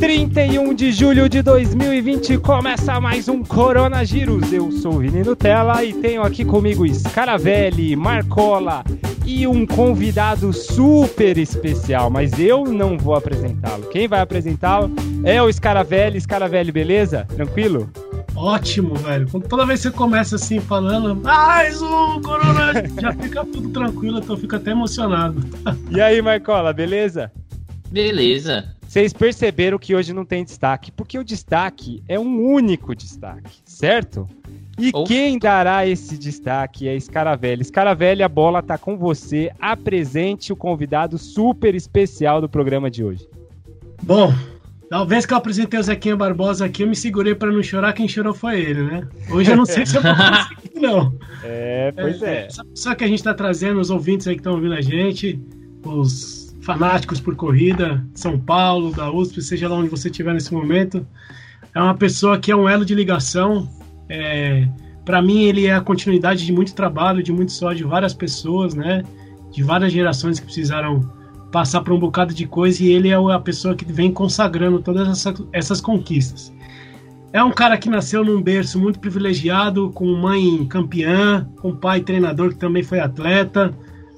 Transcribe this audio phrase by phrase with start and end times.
[0.00, 4.50] 31 de julho de 2020 começa mais um Corona Giros.
[4.50, 8.82] Eu sou o Vini Nutella e tenho aqui comigo Scaravelli, Marcola
[9.26, 13.90] e um convidado super especial, mas eu não vou apresentá-lo.
[13.90, 14.90] Quem vai apresentá-lo
[15.22, 16.18] é o Scaravelli.
[16.18, 17.26] Scaravelli, beleza?
[17.36, 17.90] Tranquilo?
[18.34, 19.28] Ótimo, velho.
[19.50, 24.34] Toda vez que você começa assim falando, mais um Corona, já fica tudo tranquilo, então
[24.34, 25.44] eu fico até emocionado.
[25.90, 27.30] E aí, Marcola, beleza?
[27.90, 28.79] Beleza.
[28.90, 34.26] Vocês perceberam que hoje não tem destaque, porque o destaque é um único destaque, certo?
[34.76, 35.04] E oh.
[35.04, 37.62] quem dará esse destaque é Scaravelli.
[37.62, 39.52] Scaravelli, a bola tá com você.
[39.60, 43.28] Apresente o convidado super especial do programa de hoje.
[44.02, 44.34] Bom,
[44.90, 48.08] talvez que eu apresentei o Zequinha Barbosa aqui, eu me segurei para não chorar, quem
[48.08, 49.08] chorou foi ele, né?
[49.30, 51.14] Hoje eu não sei se eu vou conseguir, não.
[51.44, 52.46] É, pois é.
[52.46, 52.48] é.
[52.74, 55.40] Só que a gente tá trazendo os ouvintes aí que estão ouvindo a gente,
[55.84, 61.06] os fanáticos por corrida, São Paulo, da USP, seja lá onde você estiver nesse momento.
[61.74, 63.68] É uma pessoa que é um elo de ligação.
[64.08, 64.68] É,
[65.04, 68.74] para mim, ele é a continuidade de muito trabalho, de muito só de várias pessoas,
[68.74, 69.02] né?
[69.50, 71.00] De várias gerações que precisaram
[71.50, 75.08] passar por um bocado de coisa e ele é a pessoa que vem consagrando todas
[75.08, 76.52] essas, essas conquistas.
[77.32, 82.50] É um cara que nasceu num berço muito privilegiado, com mãe campeã, com pai treinador
[82.50, 83.72] que também foi atleta,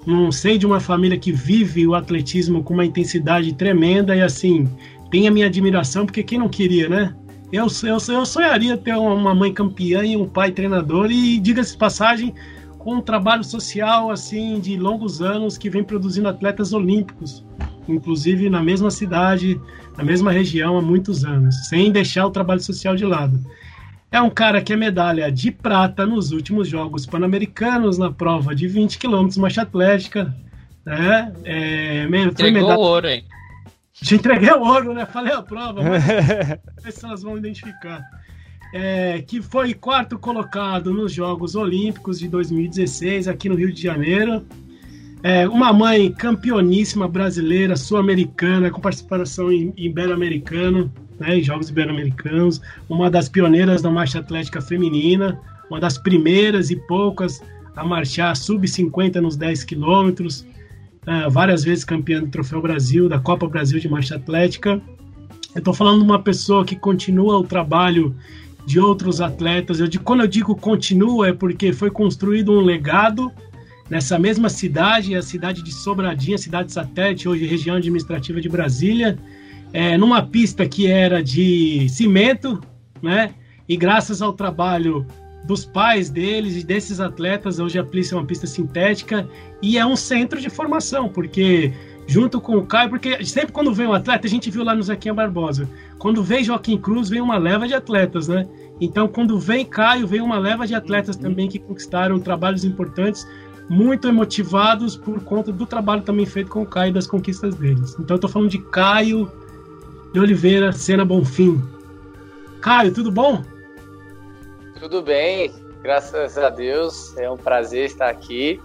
[0.07, 4.69] não sei de uma família que vive o atletismo com uma intensidade tremenda e assim,
[5.11, 7.15] tem a minha admiração, porque quem não queria, né?
[7.53, 12.35] Eu, eu, eu sonharia ter uma mãe campeã e um pai treinador, e diga-se passagem,
[12.79, 17.45] com um trabalho social assim de longos anos que vem produzindo atletas olímpicos,
[17.87, 19.61] inclusive na mesma cidade,
[19.97, 23.39] na mesma região há muitos anos, sem deixar o trabalho social de lado.
[24.13, 28.69] É um cara que é medalha de prata nos últimos Jogos Pan-Americanos, na prova de
[28.69, 30.37] 20 km marcha atlética.
[30.85, 31.33] Né?
[31.45, 32.79] É, Entregou medalha...
[32.79, 33.25] o ouro, hein?
[33.95, 35.07] Te entreguei o ouro, né?
[35.07, 35.81] Falei a prova,
[36.85, 38.03] mas se elas vão identificar.
[38.75, 44.45] É, que foi quarto colocado nos Jogos Olímpicos de 2016 aqui no Rio de Janeiro.
[45.23, 53.11] É, uma mãe campeoníssima brasileira, sul-americana, com participação em ibero-americano né, em Jogos Ibero-Americanos, uma
[53.11, 55.41] das pioneiras da marcha atlética feminina,
[55.71, 57.41] uma das primeiras e poucas
[57.75, 60.47] a marchar sub-50 nos 10 quilômetros,
[61.07, 64.83] uh, várias vezes campeã do Troféu Brasil, da Copa Brasil de Marcha Atlética.
[65.55, 68.15] Eu estou falando de uma pessoa que continua o trabalho
[68.67, 69.81] de outros atletas.
[69.81, 73.33] Eu, quando eu digo continua, é porque foi construído um legado
[73.89, 79.19] nessa mesma cidade, a cidade de Sobradinha, cidade satélite, hoje região administrativa de Brasília,
[79.73, 82.61] é, numa pista que era de cimento,
[83.03, 83.35] né?
[83.69, 85.07] E graças ao trabalho
[85.45, 89.29] dos pais deles e desses atletas, hoje a pista é uma pista sintética
[89.61, 91.73] e é um centro de formação, porque
[92.07, 94.83] junto com o Caio, porque sempre quando vem um atleta, a gente viu lá no
[94.83, 95.69] Zequinha Barbosa,
[95.99, 98.47] quando vem Joaquim Cruz, vem uma leva de atletas, né?
[98.81, 103.27] Então, quando vem Caio, vem uma leva de atletas também que conquistaram trabalhos importantes,
[103.69, 107.97] muito emotivados por conta do trabalho também feito com o Caio e das conquistas deles.
[107.99, 109.31] Então, eu tô falando de Caio,
[110.13, 111.61] de Oliveira, Sena Bonfim.
[112.61, 113.43] Caio, tudo bom?
[114.79, 115.53] Tudo bem,
[115.83, 117.17] graças a Deus.
[117.17, 118.61] É um prazer estar aqui.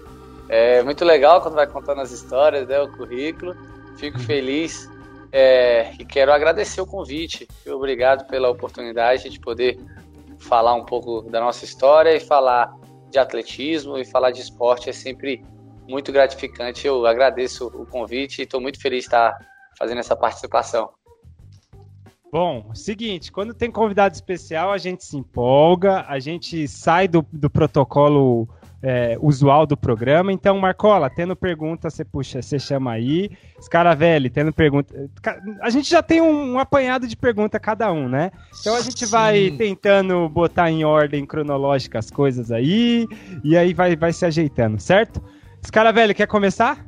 [0.50, 3.56] É muito legal quando vai contando as histórias, né, o currículo.
[3.98, 4.90] Fico feliz
[5.32, 7.48] é, e quero agradecer o convite.
[7.66, 9.80] Obrigado pela oportunidade de poder
[10.40, 12.74] falar um pouco da nossa história e falar
[13.10, 15.44] de atletismo e falar de esporte é sempre
[15.88, 16.86] muito gratificante.
[16.86, 19.38] Eu agradeço o convite e estou muito feliz de estar
[19.78, 20.97] fazendo essa participação.
[22.32, 27.50] Bom, seguinte, quando tem convidado especial, a gente se empolga, a gente sai do, do
[27.50, 28.48] protocolo
[28.82, 30.32] é, usual do programa.
[30.32, 33.32] Então, Marcola, tendo pergunta, você puxa, você chama aí.
[33.62, 35.10] Scaravelli, tendo pergunta.
[35.62, 38.32] A gente já tem um, um, apanhado de pergunta cada um, né?
[38.60, 39.12] Então a gente Sim.
[39.12, 43.08] vai tentando botar em ordem cronológica as coisas aí,
[43.44, 45.22] e aí vai, vai se ajeitando, certo?
[45.66, 46.86] Scaravelli, quer começar?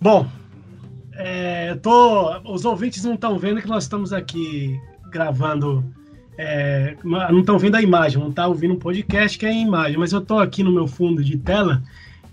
[0.00, 0.26] Bom,
[1.14, 4.78] é, tô, os ouvintes não estão vendo que nós estamos aqui
[5.10, 5.84] gravando.
[6.38, 9.98] É, não estão vendo a imagem, não está ouvindo um podcast que é em imagem,
[9.98, 11.82] mas eu estou aqui no meu fundo de tela,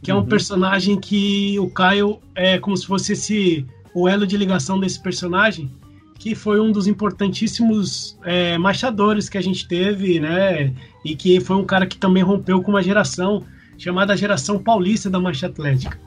[0.01, 0.25] que é um uhum.
[0.25, 5.69] personagem que o Caio é como se fosse esse, o elo de ligação desse personagem,
[6.18, 10.74] que foi um dos importantíssimos é, marchadores que a gente teve, né?
[11.04, 13.44] E que foi um cara que também rompeu com uma geração
[13.77, 15.98] chamada geração paulista da marcha atlética.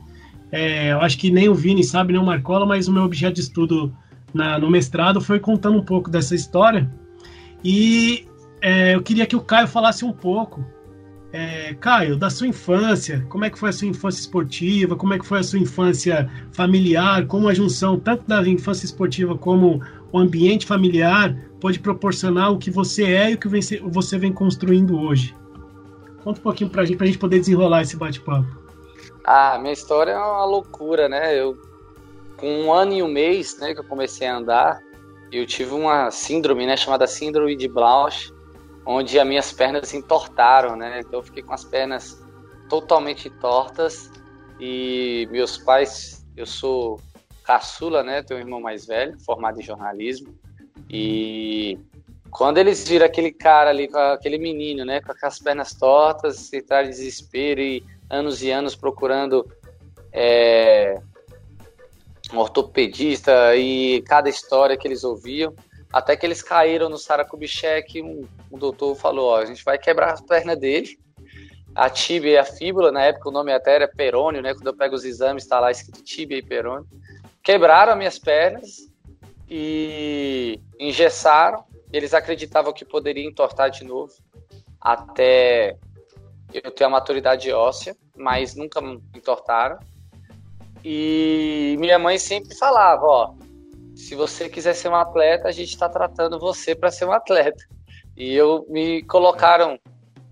[0.52, 3.36] É, eu acho que nem o Vini sabe, nem o Marcola, mas o meu objeto
[3.36, 3.90] de estudo
[4.34, 6.92] na, no mestrado foi contando um pouco dessa história.
[7.64, 8.26] E
[8.60, 10.62] é, eu queria que o Caio falasse um pouco.
[11.32, 15.18] É, Caio, da sua infância, como é que foi a sua infância esportiva, como é
[15.18, 19.80] que foi a sua infância familiar, como a junção tanto da infância esportiva como
[20.12, 25.00] o ambiente familiar pode proporcionar o que você é e o que você vem construindo
[25.00, 25.34] hoje.
[26.22, 28.61] Conta um pouquinho pra gente, pra gente poder desenrolar esse bate-papo.
[29.24, 31.38] Ah, minha história é uma loucura, né?
[31.38, 31.56] Eu,
[32.36, 34.80] com um ano e um mês, né, que eu comecei a andar,
[35.30, 38.32] eu tive uma síndrome, né, chamada síndrome de Blanche,
[38.84, 41.00] onde as minhas pernas entortaram, né?
[41.00, 42.20] Então eu fiquei com as pernas
[42.68, 44.10] totalmente tortas
[44.58, 47.00] e meus pais, eu sou
[47.44, 48.22] caçula, né?
[48.22, 50.34] Tenho um irmão mais velho, formado em jornalismo.
[50.90, 51.78] E
[52.30, 55.00] quando eles viram aquele cara ali, aquele menino, né?
[55.00, 59.50] Com as pernas tortas, se de desespero e anos e anos procurando
[60.12, 61.00] é,
[62.32, 65.54] um ortopedista e cada história que eles ouviam,
[65.90, 70.12] até que eles caíram no Saracubichek, um, um doutor falou, ó, a gente vai quebrar
[70.12, 70.98] a perna dele,
[71.74, 74.52] a tíbia e a fíbula, na época o nome até era perônio, né?
[74.52, 76.86] Quando eu pego os exames, está lá escrito tíbia e perônio.
[77.42, 78.90] Quebraram as minhas pernas
[79.48, 81.64] e engessaram.
[81.90, 84.12] Eles acreditavam que poderia entortar de novo
[84.78, 85.78] até
[86.62, 88.80] eu ter a maturidade óssea, mas nunca
[89.14, 89.78] entortaram.
[90.84, 93.34] E minha mãe sempre falava, ó,
[93.94, 97.64] se você quiser ser um atleta, a gente está tratando você para ser um atleta.
[98.16, 99.78] E eu me colocaram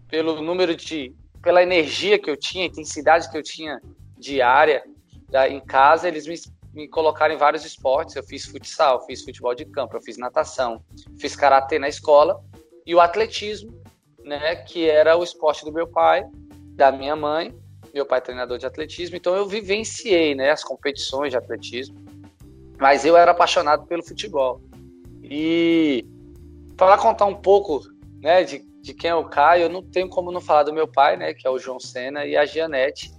[0.09, 3.81] pelo número de, pela energia que eu tinha, intensidade que eu tinha
[4.19, 4.83] diária
[5.29, 6.35] da, em casa, eles me,
[6.75, 8.17] me colocaram em vários esportes.
[8.17, 10.83] Eu fiz futsal, fiz futebol de campo, eu fiz natação,
[11.19, 12.43] fiz karatê na escola
[12.85, 13.80] e o atletismo,
[14.25, 16.27] né, que era o esporte do meu pai,
[16.75, 17.55] da minha mãe.
[17.93, 22.11] Meu pai é treinador de atletismo, então eu vivenciei, né, as competições de atletismo
[22.81, 24.61] mas eu era apaixonado pelo futebol.
[25.23, 26.05] E
[26.77, 27.83] para contar um pouco
[28.23, 30.89] né, de, de quem é o Caio, eu não tenho como não falar do meu
[30.89, 33.13] pai, né, que é o João Sena, e a Gianete,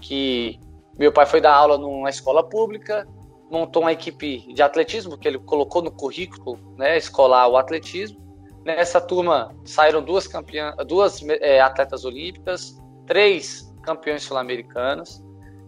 [0.00, 0.58] que
[0.96, 3.06] meu pai foi dar aula numa escola pública,
[3.50, 8.20] montou uma equipe de atletismo, que ele colocou no currículo né, escolar o atletismo.
[8.64, 15.22] Nessa turma saíram duas, campeã, duas é, atletas olímpicas, três campeões sul-americanos.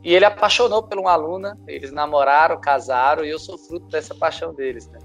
[0.05, 4.53] E ele apaixonou por uma aluna, eles namoraram, casaram, e eu sou fruto dessa paixão
[4.53, 4.99] deles, né?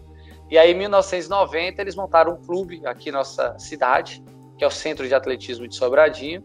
[0.50, 4.24] E aí, em 1990, eles montaram um clube aqui nossa cidade,
[4.57, 6.44] que é o Centro de Atletismo de Sobradinho,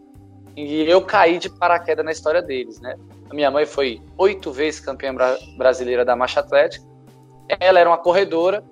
[0.55, 2.95] e eu caí de paraquedas na história deles, né?
[3.29, 5.15] A minha mãe foi oito vezes campeã
[5.57, 6.85] brasileira da marcha atlética.
[7.59, 8.63] Ela era uma corredora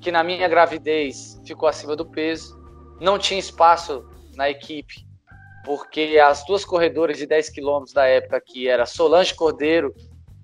[0.00, 2.58] que na minha gravidez ficou acima do peso,
[3.00, 4.04] não tinha espaço
[4.34, 5.10] na equipe
[5.64, 9.94] porque as duas corredoras de 10 quilômetros da época, que era Solange Cordeiro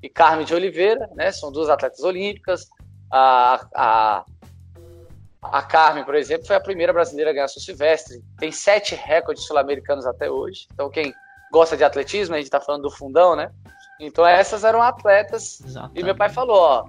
[0.02, 2.66] e Carmen de Oliveira, né, são duas atletas olímpicas.
[3.10, 4.24] A, a,
[5.42, 8.22] a Carmen, por exemplo, foi a primeira brasileira a ganhar seu Silvestre.
[8.38, 10.66] Tem sete recordes sul-americanos até hoje.
[10.72, 11.14] Então, quem
[11.50, 13.50] gosta de atletismo, a gente está falando do fundão, né?
[13.98, 15.60] Então, essas eram atletas.
[15.64, 16.00] Exatamente.
[16.00, 16.84] E meu pai falou: ó,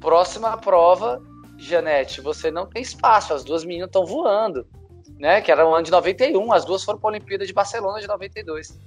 [0.00, 1.20] próxima prova,
[1.58, 4.66] Janete, você não tem espaço, as duas meninas estão voando
[5.18, 5.40] né?
[5.40, 8.06] Que era o ano de 91, as duas foram para a Olimpíada de Barcelona de
[8.06, 8.78] 92.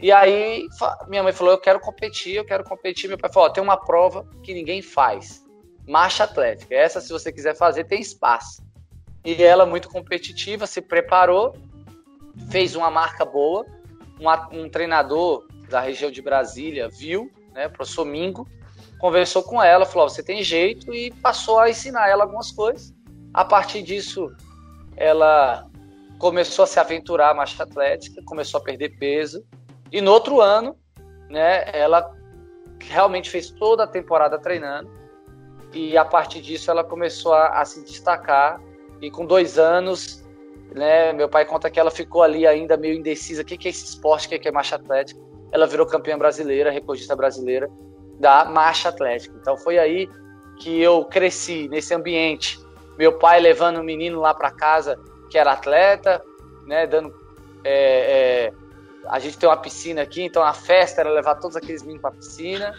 [0.00, 0.66] E aí
[1.08, 3.08] minha mãe falou: Eu quero competir, eu quero competir.
[3.08, 5.44] Meu pai falou: Tem uma prova que ninguém faz,
[5.86, 6.74] marcha atlética.
[6.74, 8.62] Essa, se você quiser fazer, tem espaço.
[9.24, 11.54] E ela, muito competitiva, se preparou,
[12.50, 13.64] fez uma marca boa.
[14.20, 18.48] Um, um treinador da região de Brasília viu, né, professor Mingo,
[19.02, 22.94] conversou com ela, falou: Você tem jeito, e passou a ensinar ela algumas coisas.
[23.34, 24.30] A partir disso,
[24.96, 25.66] ela
[26.18, 29.44] começou a se aventurar a marcha atlética, começou a perder peso.
[29.90, 30.76] E no outro ano,
[31.28, 32.14] né, ela
[32.80, 34.88] realmente fez toda a temporada treinando.
[35.72, 38.60] E a partir disso ela começou a, a se destacar.
[39.00, 40.24] E com dois anos,
[40.72, 43.42] né, meu pai conta que ela ficou ali ainda meio indecisa.
[43.42, 44.26] O que, que é esse esporte?
[44.26, 45.20] O que, que é marcha atlética?
[45.50, 47.68] Ela virou campeã brasileira, recordista brasileira
[48.22, 49.34] da marcha atlética.
[49.40, 50.08] Então foi aí
[50.60, 52.56] que eu cresci nesse ambiente.
[52.96, 54.96] Meu pai levando o menino lá para casa
[55.28, 56.22] que era atleta,
[56.64, 57.12] né, dando
[57.64, 58.52] é, é,
[59.08, 62.10] a gente tem uma piscina aqui, então a festa era levar todos aqueles meninos para
[62.10, 62.74] a piscina.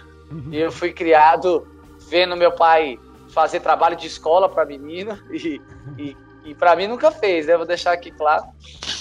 [0.50, 1.68] E eu fui criado
[2.10, 2.98] vendo meu pai
[3.30, 5.62] fazer trabalho de escola para menino e,
[5.98, 7.58] e, e para mim nunca fez, né?
[7.58, 8.46] Vou deixar aqui claro.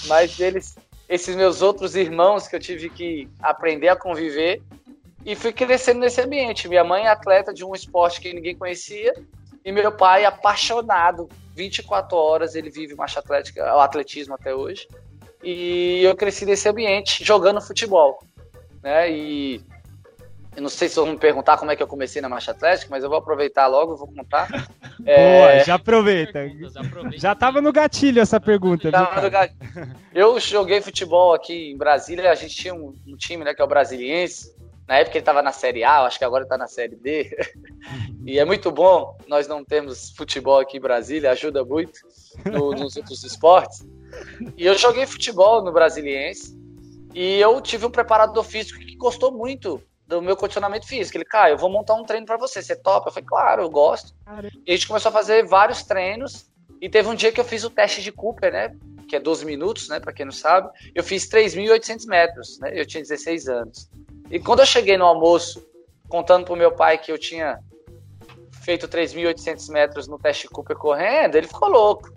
[0.07, 0.75] Mas eles,
[1.07, 4.61] esses meus outros irmãos que eu tive que aprender a conviver
[5.25, 6.67] e fui crescendo nesse ambiente.
[6.67, 9.13] Minha mãe é atleta de um esporte que ninguém conhecia
[9.63, 14.87] e meu pai apaixonado 24 horas ele vive marcha atlética, o atletismo até hoje.
[15.43, 18.19] E eu cresci nesse ambiente jogando futebol,
[18.81, 19.11] né?
[19.11, 19.61] E
[20.55, 22.89] eu não sei se vão me perguntar como é que eu comecei na marcha atlética,
[22.89, 24.47] mas eu vou aproveitar logo, vou contar.
[25.05, 25.55] É...
[25.57, 26.39] Boa, já aproveita.
[27.17, 28.89] Já estava no gatilho essa pergunta.
[28.91, 29.57] Viu, gatilho.
[30.13, 33.65] Eu joguei futebol aqui em Brasília, a gente tinha um, um, time, né, que é
[33.65, 34.55] o Brasiliense,
[34.87, 37.35] Na época ele estava na Série A, acho que agora está na Série D.
[38.25, 41.99] e é muito bom, nós não temos futebol aqui em Brasília, ajuda muito
[42.45, 43.85] no, nos outros esportes.
[44.57, 46.57] E eu joguei futebol no Brasiliense
[47.13, 51.17] e eu tive um preparador físico que gostou muito do meu condicionamento físico.
[51.17, 53.09] Ele, cara, eu vou montar um treino para você, você topa?
[53.09, 54.13] Eu falei, claro, eu gosto.
[54.65, 57.63] E a gente começou a fazer vários treinos e teve um dia que eu fiz
[57.63, 58.75] o teste de Cooper, né?
[59.07, 59.99] Que é 12 minutos, né?
[59.99, 60.69] Para quem não sabe.
[60.93, 62.71] Eu fiz 3.800 metros, né?
[62.73, 63.89] Eu tinha 16 anos.
[64.29, 65.65] E quando eu cheguei no almoço,
[66.09, 67.59] contando pro meu pai que eu tinha
[68.63, 72.13] feito 3.800 metros no teste Cooper correndo, ele ficou louco.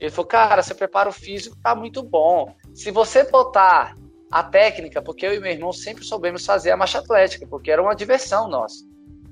[0.00, 2.54] Ele falou, cara, seu preparo físico tá muito bom.
[2.74, 3.94] Se você botar
[4.30, 7.82] a técnica, porque eu e meu irmão sempre soubemos fazer a marcha atlética, porque era
[7.82, 8.84] uma diversão nossa.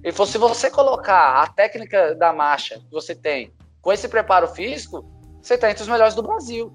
[0.02, 4.48] Ele falou, se você colocar a técnica da marcha que você tem com esse preparo
[4.48, 5.04] físico,
[5.40, 6.72] você tá entre os melhores do Brasil.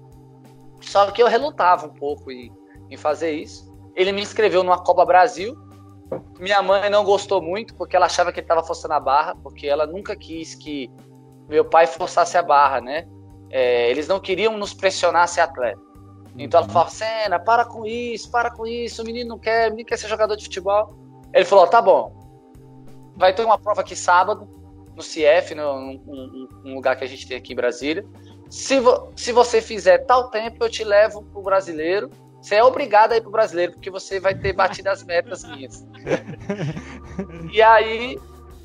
[0.80, 2.52] Só que eu relutava um pouco em,
[2.90, 3.67] em fazer isso.
[3.98, 5.58] Ele me inscreveu numa Copa Brasil.
[6.38, 9.66] Minha mãe não gostou muito, porque ela achava que ele estava forçando a barra, porque
[9.66, 10.88] ela nunca quis que
[11.48, 13.08] meu pai forçasse a barra, né?
[13.50, 15.80] É, eles não queriam nos pressionar a ser atleta.
[16.38, 16.72] Então ela uhum.
[16.72, 19.98] falava, Senna, para com isso, para com isso, o menino não quer, o menino quer
[19.98, 20.96] ser jogador de futebol.
[21.34, 22.14] Ele falou, tá bom,
[23.16, 24.48] vai ter uma prova aqui sábado,
[24.94, 26.00] no CF, num,
[26.64, 28.06] num lugar que a gente tem aqui em Brasília.
[28.48, 32.10] Se, vo, se você fizer tal tempo, eu te levo pro brasileiro.
[32.40, 35.84] Você é obrigado a ir pro brasileiro, porque você vai ter batido as metas minhas.
[37.52, 38.18] e aí,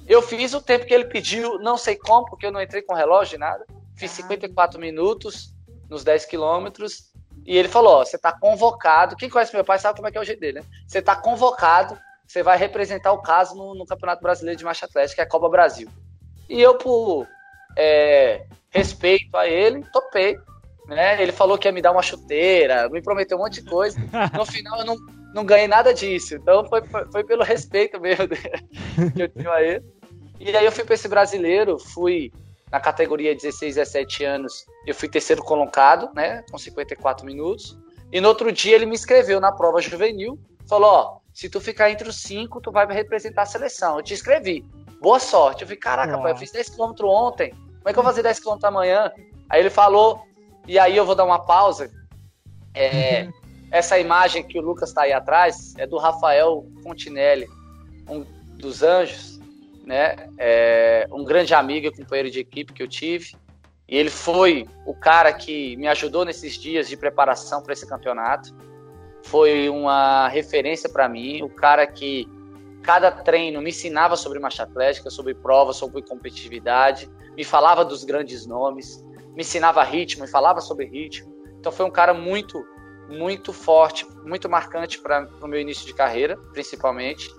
[0.08, 2.94] eu fiz o tempo que ele pediu, não sei como, porque eu não entrei com
[2.94, 3.66] relógio nada.
[3.96, 5.54] Fiz 54 minutos
[5.90, 7.12] nos 10 quilômetros.
[7.46, 9.16] E ele falou: Ó, você tá convocado.
[9.16, 10.66] Quem conhece meu pai sabe como é que é o jeito dele, né?
[10.88, 15.16] Você tá convocado, você vai representar o caso no, no Campeonato Brasileiro de Marcha Atlética,
[15.16, 15.90] que é a Copa Brasil.
[16.50, 17.28] E eu, por
[17.78, 20.38] é, respeito a ele, topei.
[20.88, 21.22] Né?
[21.22, 23.98] Ele falou que ia me dar uma chuteira, me prometeu um monte de coisa.
[24.36, 24.98] No final eu não,
[25.34, 26.36] não ganhei nada disso.
[26.36, 28.28] Então foi, foi, foi pelo respeito mesmo
[29.16, 29.84] que eu tinha a ele.
[30.40, 32.32] E aí eu fui para esse brasileiro, fui
[32.72, 37.78] na categoria 16, 17 anos, eu fui terceiro colocado, né, com 54 minutos.
[38.12, 41.90] E no outro dia ele me inscreveu na prova juvenil, falou, ó, se tu ficar
[41.90, 43.98] entre os cinco, tu vai representar a seleção.
[43.98, 44.66] Eu te inscrevi.
[45.02, 45.62] Boa sorte.
[45.62, 47.52] Eu falei, caraca, pai, eu fiz 10 km ontem.
[47.52, 49.12] Como é que eu vou fazer 10 km amanhã?
[49.50, 50.26] Aí ele falou,
[50.68, 51.92] e aí eu vou dar uma pausa.
[52.74, 53.30] É,
[53.72, 57.48] essa imagem que o Lucas está aí atrás é do Rafael Fontinelli,
[58.10, 58.26] um
[58.58, 59.34] dos anjos
[59.86, 60.30] né?
[60.38, 63.36] É um grande amigo e companheiro de equipe que eu tive.
[63.88, 68.56] E ele foi o cara que me ajudou nesses dias de preparação para esse campeonato.
[69.24, 72.28] Foi uma referência para mim, o cara que
[72.82, 78.46] cada treino me ensinava sobre marcha atlética, sobre prova, sobre competitividade, me falava dos grandes
[78.46, 79.04] nomes,
[79.36, 81.34] me ensinava ritmo, me falava sobre ritmo.
[81.60, 82.66] Então foi um cara muito,
[83.10, 87.30] muito forte, muito marcante para o meu início de carreira, principalmente.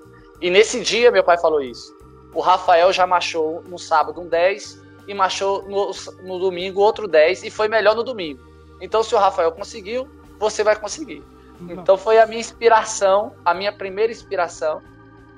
[0.40, 1.94] E nesse dia meu pai falou isso.
[2.34, 5.90] O Rafael já machou no sábado um 10 e machou no,
[6.22, 8.42] no domingo outro 10 e foi melhor no domingo.
[8.80, 10.08] Então, se o Rafael conseguiu,
[10.38, 11.22] você vai conseguir.
[11.68, 14.82] Então, foi a minha inspiração, a minha primeira inspiração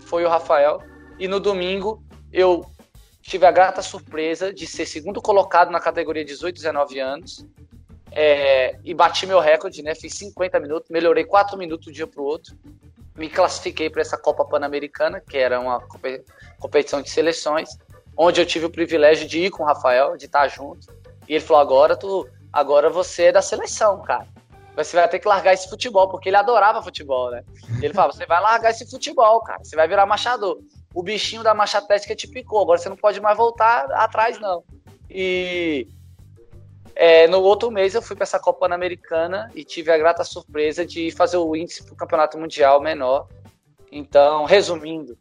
[0.01, 0.81] foi o Rafael.
[1.19, 2.65] E no domingo, eu
[3.27, 7.47] tive a grata surpresa de ser segundo colocado na categoria 18, 19 anos.
[8.13, 9.95] É, e bati meu recorde, né?
[9.95, 12.57] Fiz 50 minutos, melhorei 4 minutos de um dia para o outro
[13.17, 15.81] me classifiquei para essa Copa Pan-Americana, que era uma
[16.59, 17.71] competição de seleções,
[18.17, 20.87] onde eu tive o privilégio de ir com o Rafael, de estar junto.
[21.29, 24.27] E ele falou: agora tu, agora você é da seleção, cara.
[24.77, 27.43] Você vai ter que largar esse futebol, porque ele adorava futebol, né?
[27.81, 29.65] ele falava: você vai largar esse futebol, cara.
[29.65, 30.59] Você vai virar machador.
[30.97, 34.65] O bichinho da marcha atlética te picou, agora você não pode mais voltar atrás, não.
[35.11, 35.87] E
[36.95, 40.87] é, no outro mês eu fui para essa Copa Pan-Americana e tive a grata surpresa
[40.87, 43.29] de fazer o índice para o Campeonato Mundial menor.
[43.93, 45.19] Então, resumindo,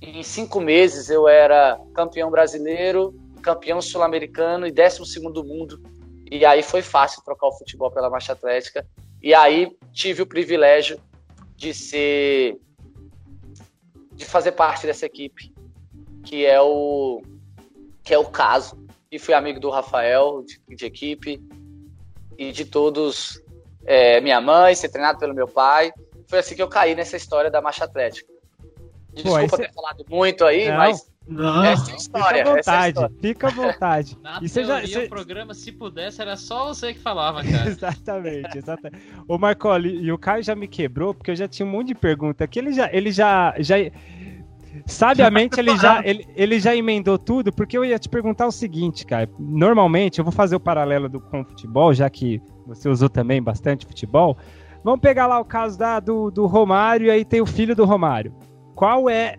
[0.00, 5.78] em cinco meses eu era campeão brasileiro, campeão sul-americano e décimo segundo mundo.
[6.30, 8.86] E aí foi fácil trocar o futebol pela marcha atlética.
[9.22, 10.98] E aí tive o privilégio
[11.54, 12.58] de ser
[14.18, 15.54] de fazer parte dessa equipe,
[16.24, 17.22] que é o
[18.02, 18.76] que é o caso
[19.10, 21.40] e fui amigo do Rafael, de, de equipe,
[22.36, 23.40] e de todos,
[23.86, 25.92] é, minha mãe, ser treinado pelo meu pai.
[26.26, 28.30] Foi assim que eu caí nessa história da marcha atlética.
[29.12, 32.38] Desculpa Pô, ter falado muito aí, não, mas não, essa é a história.
[32.38, 34.18] Fica à vontade, é fica à vontade.
[34.22, 37.68] Na e teoria, já, o programa, se pudesse, era só você que falava, cara.
[37.68, 39.02] exatamente, exatamente.
[39.28, 41.94] Ô, Marcoli, e o Caio já me quebrou, porque eu já tinha um monte de
[41.94, 43.76] pergunta que ele já, ele já, já
[44.86, 49.04] Sabiamente ele já, ele, ele já emendou tudo, porque eu ia te perguntar o seguinte,
[49.04, 49.28] cara.
[49.38, 53.42] Normalmente, eu vou fazer o paralelo do, com o futebol, já que você usou também
[53.42, 54.36] bastante futebol.
[54.84, 57.84] Vamos pegar lá o caso da, do, do Romário e aí tem o filho do
[57.84, 58.32] Romário.
[58.74, 59.36] qual é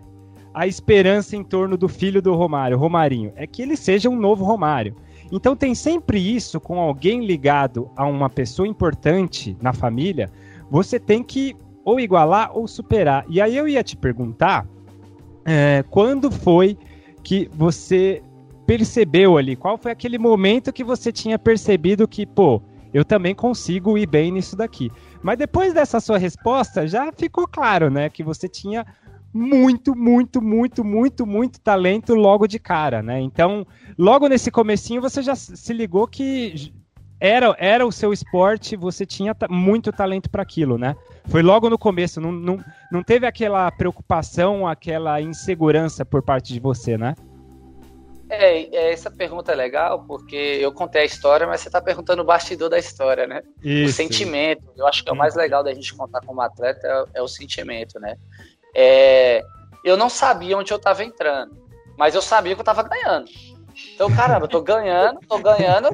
[0.52, 3.32] a esperança em torno do filho do Romário, Romarinho?
[3.36, 4.94] É que ele seja um novo Romário.
[5.32, 10.30] Então tem sempre isso com alguém ligado a uma pessoa importante na família,
[10.70, 13.24] você tem que ou igualar ou superar.
[13.28, 14.66] E aí eu ia te perguntar
[15.44, 16.76] é, quando foi
[17.22, 18.22] que você
[18.66, 19.56] percebeu ali?
[19.56, 24.30] Qual foi aquele momento que você tinha percebido que, pô, eu também consigo ir bem
[24.30, 24.90] nisso daqui?
[25.22, 28.08] Mas depois dessa sua resposta, já ficou claro, né?
[28.08, 28.86] Que você tinha
[29.32, 33.20] muito, muito, muito, muito, muito talento logo de cara, né?
[33.20, 33.66] Então,
[33.98, 36.72] logo nesse comecinho você já se ligou que
[37.20, 40.96] era, era o seu esporte, você tinha muito talento para aquilo, né?
[41.28, 46.58] Foi logo no começo, não, não, não teve aquela preocupação, aquela insegurança por parte de
[46.58, 47.14] você, né?
[48.30, 52.22] É, é, essa pergunta é legal porque eu contei a história, mas você está perguntando
[52.22, 53.42] o bastidor da história, né?
[53.62, 53.90] Isso.
[53.90, 54.62] O sentimento.
[54.76, 57.26] Eu acho que é o mais legal da gente contar como atleta é, é o
[57.26, 58.16] sentimento, né?
[58.74, 59.42] É,
[59.84, 61.56] eu não sabia onde eu estava entrando,
[61.96, 63.30] mas eu sabia que eu estava ganhando.
[63.94, 65.88] Então, caramba, eu tô ganhando, tô ganhando,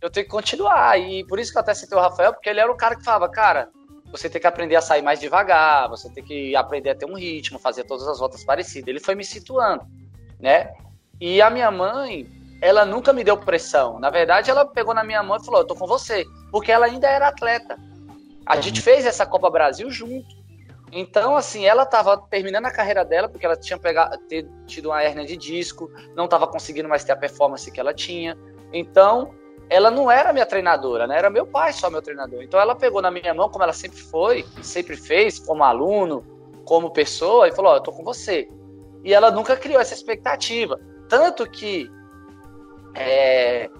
[0.00, 0.98] eu tenho que continuar.
[0.98, 3.04] E por isso que eu até citei o Rafael, porque ele era o cara que
[3.04, 3.68] falava, cara,
[4.10, 7.14] você tem que aprender a sair mais devagar, você tem que aprender a ter um
[7.14, 8.88] ritmo, fazer todas as voltas parecidas.
[8.88, 9.84] Ele foi me situando,
[10.38, 10.72] né?
[11.20, 12.26] E a minha mãe,
[12.60, 13.98] ela nunca me deu pressão.
[13.98, 16.24] Na verdade, ela pegou na minha mão e falou: Eu tô com você.
[16.50, 17.78] Porque ela ainda era atleta.
[18.44, 20.39] A gente fez essa Copa Brasil junto.
[20.92, 25.02] Então, assim, ela estava terminando a carreira dela, porque ela tinha pegado, ter, tido uma
[25.02, 28.36] hernia de disco, não estava conseguindo mais ter a performance que ela tinha.
[28.72, 29.32] Então,
[29.68, 31.16] ela não era minha treinadora, né?
[31.16, 32.42] Era meu pai só meu treinador.
[32.42, 36.24] Então, ela pegou na minha mão, como ela sempre foi, sempre fez, como aluno,
[36.64, 38.48] como pessoa, e falou: Ó, oh, eu tô com você.
[39.04, 40.78] E ela nunca criou essa expectativa.
[41.08, 41.88] Tanto que
[42.94, 43.70] é,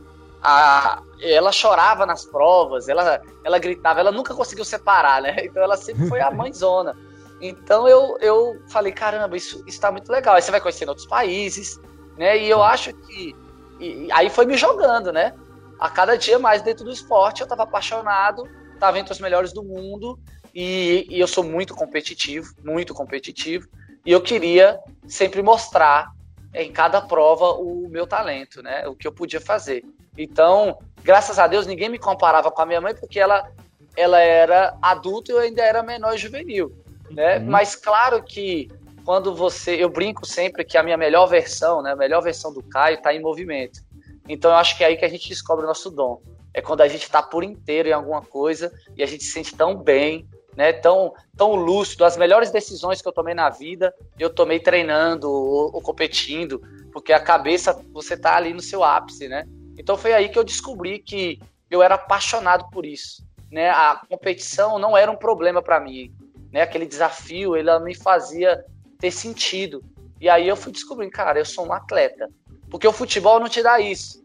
[0.43, 5.37] a, ela chorava nas provas, ela, ela gritava, ela nunca conseguiu separar, né?
[5.45, 6.97] Então ela sempre foi a mãezona.
[7.41, 10.35] Então eu, eu falei, caramba, isso está muito legal.
[10.35, 11.81] Aí você vai conhecendo outros países,
[12.17, 12.39] né?
[12.39, 13.35] E eu acho que.
[13.79, 15.35] E, aí foi me jogando, né?
[15.79, 19.63] A cada dia mais dentro do esporte, eu estava apaixonado, estava entre os melhores do
[19.63, 20.19] mundo.
[20.55, 23.67] E, e eu sou muito competitivo, muito competitivo.
[24.05, 26.11] E eu queria sempre mostrar
[26.53, 28.87] em cada prova o meu talento, né?
[28.89, 29.85] O que eu podia fazer.
[30.19, 33.51] Então, graças a Deus, ninguém me comparava com a minha mãe, porque ela,
[33.97, 36.73] ela era adulta e eu ainda era menor e juvenil.
[37.11, 37.39] Né?
[37.39, 37.47] Uhum.
[37.47, 38.69] Mas claro que
[39.05, 39.75] quando você.
[39.75, 41.93] Eu brinco sempre que a minha melhor versão, né?
[41.93, 43.81] A melhor versão do Caio está em movimento.
[44.29, 46.23] Então eu acho que é aí que a gente descobre o nosso dom.
[46.55, 49.55] É quando a gente está por inteiro em alguma coisa e a gente se sente
[49.57, 50.73] tão bem, né?
[50.73, 52.05] Tão, tão lúcido.
[52.05, 56.61] As melhores decisões que eu tomei na vida, eu tomei treinando ou, ou competindo,
[56.93, 59.45] porque a cabeça, você tá ali no seu ápice, né?
[59.81, 61.41] Então foi aí que eu descobri que
[61.71, 63.25] eu era apaixonado por isso.
[63.51, 63.71] Né?
[63.71, 66.13] A competição não era um problema para mim.
[66.53, 66.61] Né?
[66.61, 68.63] Aquele desafio, ele me fazia
[68.99, 69.83] ter sentido.
[70.21, 72.29] E aí eu fui descobrindo, cara, eu sou um atleta.
[72.69, 74.23] Porque o futebol não te dá isso.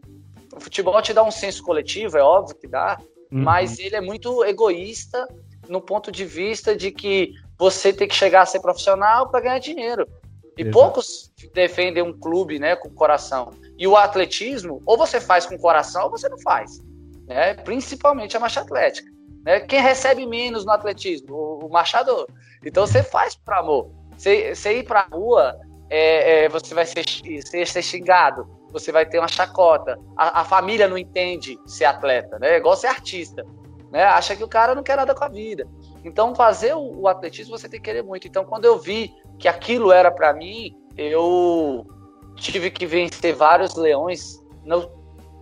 [0.54, 2.98] O futebol te dá um senso coletivo, é óbvio que dá,
[3.32, 3.42] uhum.
[3.42, 5.26] mas ele é muito egoísta
[5.68, 9.58] no ponto de vista de que você tem que chegar a ser profissional para ganhar
[9.58, 10.06] dinheiro.
[10.56, 10.72] E Exato.
[10.72, 13.52] poucos defendem um clube né, com coração.
[13.78, 16.80] E o atletismo, ou você faz com coração ou você não faz.
[17.26, 17.54] Né?
[17.54, 19.10] Principalmente a marcha atlética.
[19.44, 19.60] Né?
[19.60, 21.34] Quem recebe menos no atletismo?
[21.34, 22.26] O, o marchador.
[22.64, 23.90] Então você faz por amor.
[24.16, 25.58] Você, você ir para a rua,
[25.90, 27.04] é, é, você vai ser,
[27.44, 29.98] ser, ser, xingado, você vai ter uma chacota.
[30.16, 32.54] A, a, família não entende ser atleta, né?
[32.54, 33.44] É igual ser artista.
[33.92, 34.02] Né?
[34.02, 35.66] Acha que o cara não quer nada com a vida.
[36.04, 38.26] Então, fazer o, o atletismo você tem que querer muito.
[38.26, 41.86] Então, quando eu vi que aquilo era para mim, eu
[42.36, 44.90] tive que vencer vários leões, não,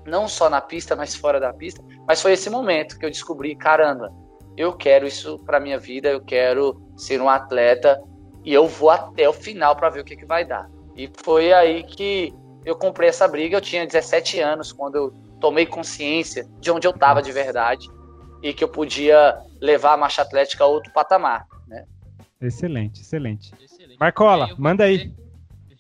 [0.07, 1.83] não só na pista, mas fora da pista.
[2.07, 4.13] Mas foi esse momento que eu descobri, caramba,
[4.57, 8.01] eu quero isso para minha vida, eu quero ser um atleta
[8.45, 10.71] e eu vou até o final para ver o que, que vai dar.
[10.97, 12.33] E foi aí que
[12.65, 13.57] eu comprei essa briga.
[13.57, 17.89] Eu tinha 17 anos quando eu tomei consciência de onde eu estava de verdade
[18.43, 21.47] e que eu podia levar a marcha atlética a outro patamar.
[21.67, 21.85] Né?
[22.41, 23.53] Excelente, excelente.
[23.61, 23.99] excelente.
[23.99, 25.13] Marcola, manda aí.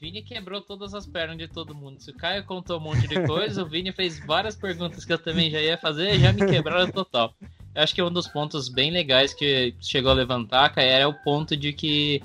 [0.04, 1.98] Vini quebrou todas as pernas de todo mundo.
[1.98, 5.16] Se o Caio contou um monte de coisa, o Vini fez várias perguntas que eu
[5.16, 7.34] também já ia fazer e já me quebraram total.
[7.74, 11.14] Eu acho que um dos pontos bem legais que chegou a levantar, Caio, era o
[11.14, 12.22] ponto de que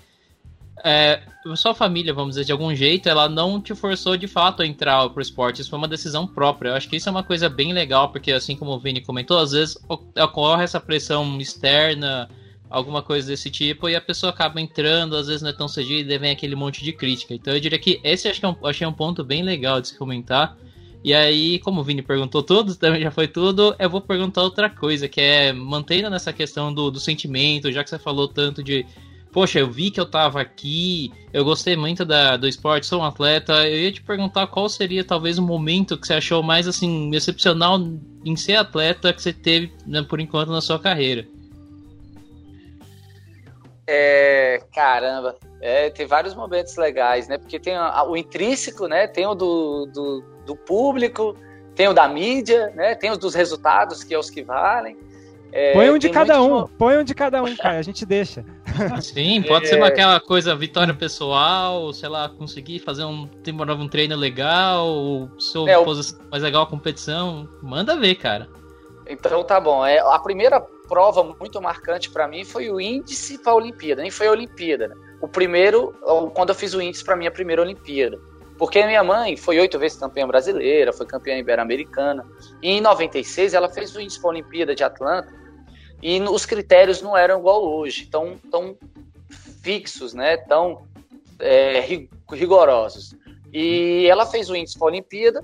[0.84, 1.22] é,
[1.56, 5.10] sua família, vamos dizer, de algum jeito, ela não te forçou de fato a entrar
[5.12, 5.62] pro esporte.
[5.62, 6.72] Isso foi uma decisão própria.
[6.72, 9.38] Eu acho que isso é uma coisa bem legal, porque assim como o Vini comentou,
[9.38, 12.30] às vezes ocorre essa pressão externa
[12.70, 16.12] alguma coisa desse tipo, e a pessoa acaba entrando, às vezes não é tão cedido
[16.12, 17.34] e vem aquele monte de crítica.
[17.34, 19.90] Então eu diria que esse acho que é um, achei um ponto bem legal de
[19.90, 20.56] se comentar.
[21.04, 24.70] E aí, como o Vini perguntou tudo, também já foi tudo, eu vou perguntar outra
[24.70, 28.86] coisa, que é mantendo nessa questão do, do sentimento, já que você falou tanto de
[29.32, 33.06] poxa, eu vi que eu tava aqui, eu gostei muito da, do esporte, sou um
[33.06, 33.68] atleta.
[33.68, 37.80] Eu ia te perguntar qual seria talvez o momento que você achou mais assim excepcional
[38.26, 41.28] em ser atleta que você teve né, por enquanto na sua carreira.
[43.92, 47.40] É, caramba, é, tem vários momentos legais, né?
[47.40, 49.08] Porque tem a, o intrínseco, né?
[49.08, 51.36] Tem o do, do, do, público,
[51.74, 52.94] tem o da mídia, né?
[52.94, 54.96] Tem os dos resultados, que é os que valem.
[55.52, 58.46] É, põe um de cada um, põe um de cada um, cara, a gente deixa.
[59.02, 59.70] Sim, pode é...
[59.70, 65.68] ser aquela coisa, vitória pessoal, sei lá, conseguir fazer um, um treino legal, ou seu
[65.68, 67.50] é, posição mais legal a competição.
[67.64, 68.48] Manda ver, cara.
[69.08, 69.84] Então tá bom.
[69.84, 74.10] É, a primeira prova muito marcante para mim foi o índice para a Olimpíada, nem
[74.10, 74.88] foi a Olimpíada.
[74.88, 74.96] Né?
[75.22, 75.94] O primeiro,
[76.34, 78.20] quando eu fiz o índice para minha primeira Olimpíada.
[78.58, 82.26] Porque minha mãe foi oito vezes campeã brasileira, foi campeã ibero-americana.
[82.62, 85.32] E em 96 ela fez o índice para a Olimpíada de Atlanta.
[86.02, 88.76] E os critérios não eram igual hoje, tão, tão
[89.62, 90.36] fixos, né?
[90.36, 90.86] tão
[91.40, 91.80] é,
[92.34, 93.16] rigorosos.
[93.54, 95.42] E ela fez o índice para a Olimpíada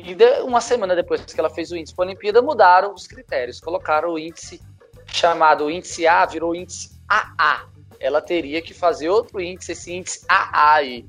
[0.00, 3.58] e uma semana depois que ela fez o índice para a Olimpíada, mudaram os critérios.
[3.58, 4.60] Colocaram o índice
[5.08, 7.68] chamado índice A, virou índice AA.
[7.98, 11.06] Ela teria que fazer outro índice, esse índice AA aí.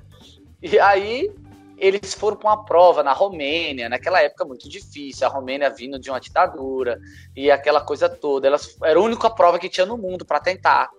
[0.60, 1.32] E aí
[1.78, 6.10] eles foram para uma prova na Romênia, naquela época muito difícil, a Romênia vindo de
[6.10, 7.00] uma ditadura
[7.36, 8.48] e aquela coisa toda.
[8.48, 10.90] Elas, era a única prova que tinha no mundo para tentar.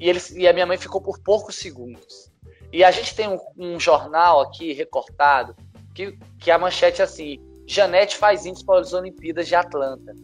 [0.00, 2.32] E, eles, e a minha mãe ficou por poucos segundos.
[2.72, 5.54] E a gente tem um, um jornal aqui recortado
[5.94, 10.14] que, que a manchete é assim: Janete faz índice para as Olimpíadas de Atlanta.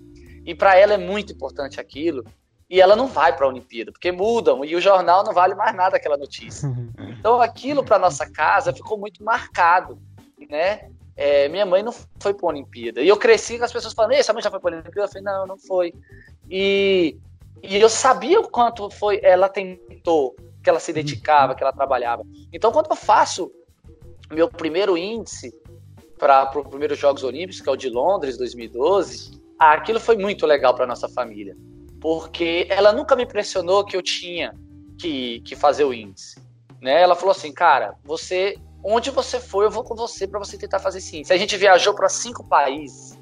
[0.45, 2.25] E para ela é muito importante aquilo.
[2.69, 5.75] E ela não vai para a Olimpíada, porque mudam e o jornal não vale mais
[5.75, 6.69] nada aquela notícia.
[7.21, 10.01] Então aquilo para nossa casa ficou muito marcado,
[10.49, 10.89] né?
[11.15, 13.03] É, minha mãe não foi para a Olimpíada.
[13.03, 15.03] E eu cresci com as pessoas falando: essa mãe já foi para a Olimpíada?
[15.03, 15.93] Eu falei: não, não foi.
[16.49, 17.19] E,
[17.63, 22.23] e eu sabia o quanto foi ela tentou, que ela se dedicava, que ela trabalhava.
[22.51, 23.53] Então, quando eu faço
[24.31, 25.53] meu primeiro índice
[26.21, 30.75] para os primeiros Jogos Olímpicos, que é o de Londres 2012, aquilo foi muito legal
[30.75, 31.57] para nossa família,
[31.99, 34.55] porque ela nunca me pressionou que eu tinha
[34.99, 36.39] que, que fazer o índice.
[36.81, 37.01] Né?
[37.01, 40.79] Ela falou assim, cara, você, onde você for, eu vou com você para você tentar
[40.79, 41.33] fazer esse índice.
[41.33, 43.19] A gente viajou para cinco países.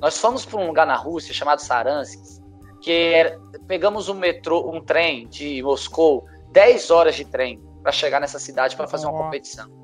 [0.00, 2.40] Nós fomos para um lugar na Rússia chamado Saransk,
[2.80, 8.18] que era, pegamos um metrô, um trem de Moscou, 10 horas de trem para chegar
[8.18, 9.79] nessa cidade para fazer uma competição.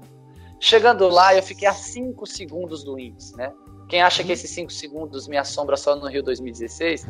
[0.58, 3.52] Chegando lá, eu fiquei a 5 segundos do índice, né?
[3.88, 7.06] Quem acha que esses 5 segundos me assombra só no Rio 2016,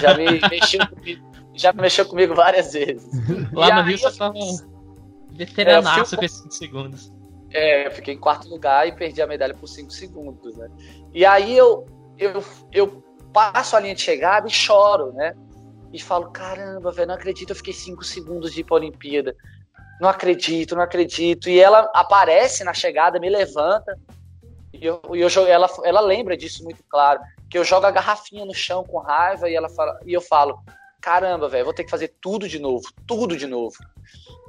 [0.00, 3.10] já me mexeu comigo, já mexeu comigo várias vezes.
[3.52, 4.34] Lá e no Rio você tava
[5.32, 7.12] veteranaço com esses 5 segundos.
[7.50, 10.68] É, eu fiquei em quarto lugar e perdi a medalha por 5 segundos, né?
[11.12, 11.86] E aí eu,
[12.18, 15.34] eu, eu passo a linha de chegada e choro, né?
[15.92, 19.36] E falo, caramba, velho, não acredito, eu fiquei 5 segundos de ir pra Olimpíada
[20.00, 21.48] não acredito, não acredito.
[21.48, 23.98] E ela aparece na chegada, me levanta.
[24.72, 27.20] E eu, eu, ela, ela lembra disso muito claro.
[27.48, 30.62] Que eu jogo a garrafinha no chão com raiva e ela fala, e eu falo,
[31.00, 33.76] caramba, velho, vou ter que fazer tudo de novo, tudo de novo.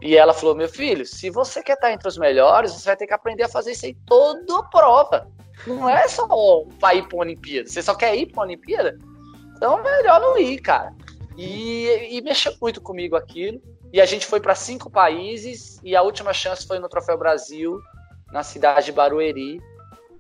[0.02, 3.08] E ela falou, meu filho, se você quer estar entre os melhores, você vai ter
[3.08, 5.28] que aprender a fazer isso aí toda prova.
[5.66, 6.28] Não é só
[6.80, 7.70] para ir para Olimpíada.
[7.70, 9.00] Você só quer ir para Olimpíada?
[9.56, 10.94] Então é melhor não ir, cara.
[11.38, 13.62] E, e mexeu muito comigo aquilo.
[13.96, 17.80] E a gente foi para cinco países e a última chance foi no Troféu Brasil,
[18.30, 19.62] na cidade de Barueri.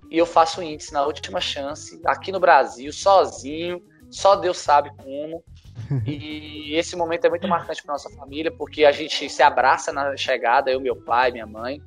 [0.09, 5.43] E eu faço índice na última chance, aqui no Brasil, sozinho, só Deus sabe como.
[6.07, 10.15] E esse momento é muito marcante para nossa família, porque a gente se abraça na
[10.15, 11.81] chegada, eu, meu pai, minha mãe.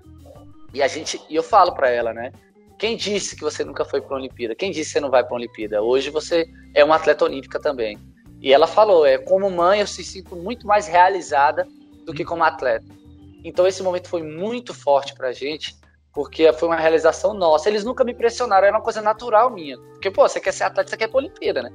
[0.74, 2.30] E a gente, e eu falo para ela, né?
[2.78, 4.54] Quem disse que você nunca foi para a Olimpíada?
[4.54, 5.82] Quem disse que você não vai para a Olimpíada?
[5.82, 7.98] Hoje você é uma atleta olímpica também.
[8.42, 11.66] E ela falou, é como mãe eu se sinto muito mais realizada
[12.08, 12.86] do que como atleta.
[13.44, 15.76] Então esse momento foi muito forte pra gente,
[16.12, 17.68] porque foi uma realização nossa.
[17.68, 19.78] Eles nunca me pressionaram, era uma coisa natural minha.
[19.78, 21.70] Porque, pô, você quer ser atleta, você quer ir pra Olimpíada, né?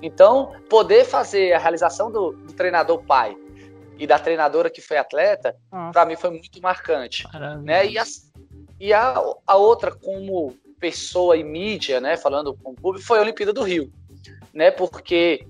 [0.00, 3.36] Então, poder fazer a realização do, do treinador pai
[3.98, 5.56] e da treinadora que foi atleta,
[5.92, 7.24] para mim foi muito marcante.
[7.62, 7.86] Né?
[7.86, 8.04] E, a,
[8.80, 13.22] e a, a outra, como pessoa e mídia, né, falando com o público, foi a
[13.22, 13.92] Olimpíada do Rio.
[14.52, 14.70] Né?
[14.70, 15.46] Porque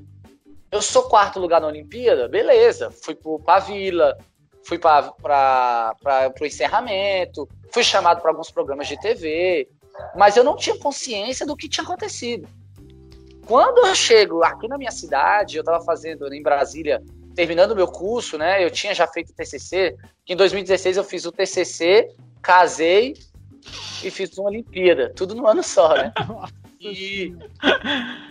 [0.72, 2.90] eu sou quarto lugar na Olimpíada, beleza.
[2.90, 4.16] Fui para a Vila,
[4.64, 5.94] fui para
[6.40, 9.68] o encerramento, fui chamado para alguns programas de TV,
[10.16, 12.48] mas eu não tinha consciência do que tinha acontecido.
[13.46, 17.02] Quando eu chego aqui na minha cidade, eu estava fazendo em Brasília,
[17.35, 18.64] terminando o meu curso, né?
[18.64, 22.08] Eu tinha já feito o TCC, que em 2016 eu fiz o TCC,
[22.40, 23.14] casei
[24.02, 26.14] e fiz uma Olimpíada, tudo no ano só, né?
[26.85, 27.37] E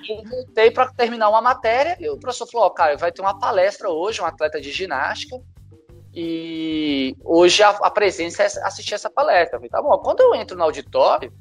[0.09, 3.39] eu voltei para terminar uma matéria e o professor falou: oh, cara, vai ter uma
[3.39, 5.37] palestra hoje, um atleta de ginástica,
[6.13, 9.55] E hoje a, a presença é assistir essa palestra.
[9.55, 11.31] Eu falei, tá bom, quando eu entro no auditório,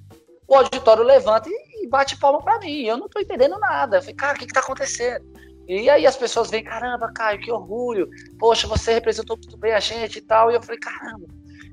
[0.47, 2.83] o auditório levanta e, e bate palma para mim.
[2.83, 3.97] Eu não tô entendendo nada.
[3.97, 5.25] Eu falei, cara, o que que tá acontecendo?
[5.67, 8.09] E aí as pessoas vêm, caramba, Caio, que orgulho.
[8.39, 10.51] Poxa, você representou muito bem a gente e tal.
[10.51, 11.27] E eu falei, caramba.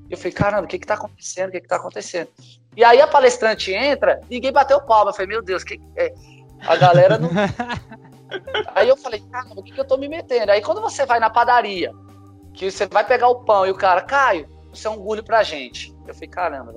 [0.09, 1.49] Eu falei, caramba, o que que tá acontecendo?
[1.49, 2.29] O que que tá acontecendo?
[2.77, 5.09] E aí a palestrante entra, ninguém bateu palma.
[5.09, 6.13] Eu falei, meu Deus, que é?
[6.61, 7.29] a galera não.
[8.75, 10.51] aí eu falei, caramba, o que, que eu tô me metendo?
[10.51, 11.91] Aí quando você vai na padaria,
[12.53, 15.41] que você vai pegar o pão e o cara, Caio, você é um orgulho pra
[15.41, 15.91] gente.
[16.05, 16.75] Eu falei, caramba,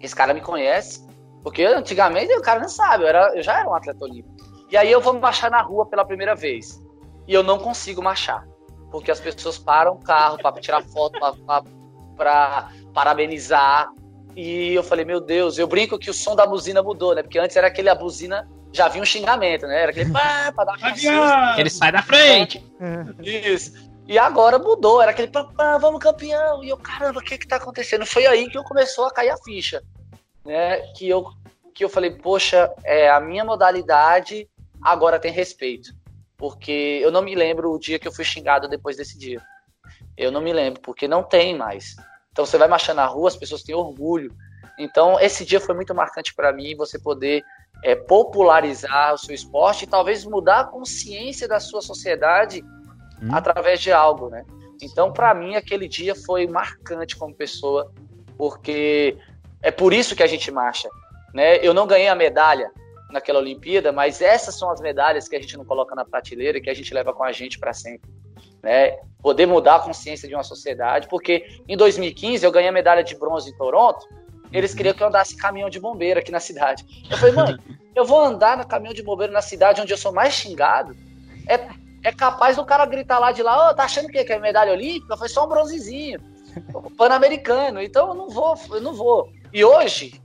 [0.00, 1.04] esse cara me conhece.
[1.42, 4.36] Porque antigamente o cara não sabe, eu, era, eu já era um atleta olímpico.
[4.70, 6.80] E aí eu vou marchar na rua pela primeira vez.
[7.26, 8.46] E eu não consigo marchar.
[8.90, 11.18] Porque as pessoas param o carro para tirar foto,
[12.16, 13.90] para parabenizar.
[14.40, 17.24] E eu falei, meu Deus, eu brinco que o som da buzina mudou, né?
[17.24, 19.82] Porque antes era aquele a buzina, já vinha um xingamento, né?
[19.82, 20.78] Era aquele pá, pra dar
[21.58, 22.64] Ele sai da frente.
[23.20, 23.72] Isso.
[24.06, 26.62] E agora mudou, era aquele pá, vamos campeão.
[26.62, 28.06] E eu, caramba, o que que tá acontecendo?
[28.06, 29.82] Foi aí que eu começou a cair a ficha,
[30.46, 30.82] né?
[30.92, 31.26] Que eu,
[31.74, 34.48] que eu falei, poxa, é, a minha modalidade
[34.80, 35.92] agora tem respeito.
[36.36, 39.42] Porque eu não me lembro o dia que eu fui xingado depois desse dia.
[40.16, 41.96] Eu não me lembro, porque não tem mais.
[42.38, 44.32] Então você vai marchar na rua, as pessoas têm orgulho.
[44.78, 47.42] Então esse dia foi muito marcante para mim, você poder
[47.82, 52.62] é, popularizar o seu esporte e talvez mudar a consciência da sua sociedade
[53.20, 53.30] hum.
[53.32, 54.44] através de algo, né?
[54.80, 57.92] Então, para mim, aquele dia foi marcante como pessoa,
[58.36, 59.18] porque
[59.60, 60.88] é por isso que a gente marcha,
[61.34, 61.56] né?
[61.56, 62.70] Eu não ganhei a medalha
[63.10, 66.60] naquela Olimpíada, mas essas são as medalhas que a gente não coloca na prateleira e
[66.60, 68.08] que a gente leva com a gente para sempre,
[68.62, 68.98] né?
[69.20, 73.16] Poder mudar a consciência de uma sociedade, porque em 2015 eu ganhei a medalha de
[73.16, 74.06] bronze em Toronto,
[74.52, 76.84] eles queriam que eu andasse caminhão de bombeiro aqui na cidade.
[77.10, 77.56] Eu falei, mãe,
[77.94, 80.96] eu vou andar no caminhão de bombeiro na cidade onde eu sou mais xingado?
[81.46, 81.58] É
[82.04, 85.16] é capaz do cara gritar lá de lá, oh, tá achando que é medalha olímpica?
[85.16, 86.20] Foi só um bronzezinho.
[86.96, 87.82] Pan-americano.
[87.82, 89.30] Então eu não vou, eu não vou.
[89.52, 90.20] E hoje,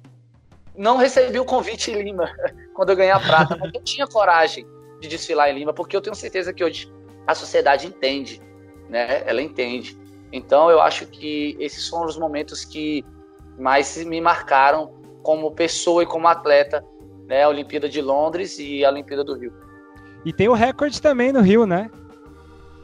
[0.76, 2.32] não recebi o convite em Lima
[2.74, 4.66] quando eu ganhei a prata, mas eu tinha coragem
[5.00, 6.92] de desfilar em Lima, porque eu tenho certeza que hoje
[7.26, 8.42] a sociedade entende,
[8.90, 9.24] né?
[9.26, 9.98] Ela entende.
[10.32, 13.06] Então eu acho que esses foram os momentos que
[13.58, 16.84] mais me marcaram como pessoa e como atleta,
[17.28, 17.44] né?
[17.44, 19.54] A Olimpíada de Londres e a Olimpíada do Rio.
[20.26, 21.90] E tem o recorde também no Rio, né?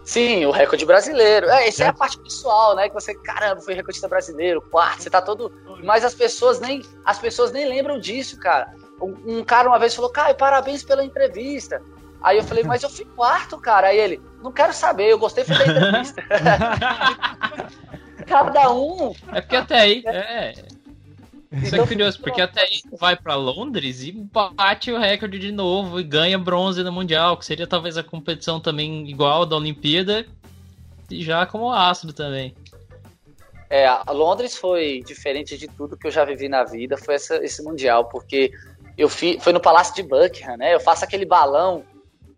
[0.03, 1.47] Sim, o recorde brasileiro.
[1.49, 1.85] É, essa é.
[1.85, 2.87] é a parte pessoal, né?
[2.87, 5.51] Que você, caramba, foi recordista brasileiro, quarto, você tá todo.
[5.83, 8.73] Mas as pessoas nem, as pessoas nem lembram disso, cara.
[9.01, 11.81] Um, um cara uma vez falou, Caio, parabéns pela entrevista.
[12.21, 13.87] Aí eu falei, mas eu fui quarto, cara.
[13.87, 16.21] Aí ele, não quero saber, eu gostei foi da entrevista.
[18.27, 19.13] Cada um.
[19.31, 20.03] É porque até aí.
[20.05, 20.53] É.
[21.51, 25.99] Isso é curioso, porque até aí vai para Londres e bate o recorde de novo
[25.99, 30.27] e ganha bronze no Mundial, que seria talvez a competição também igual da Olimpíada,
[31.09, 32.53] e já como astro também.
[33.67, 37.63] É, Londres foi diferente de tudo que eu já vivi na vida, foi essa, esse
[37.63, 38.51] Mundial, porque
[38.95, 40.75] eu fi, foi no Palácio de Buckingham, né?
[40.75, 41.83] Eu faço aquele balão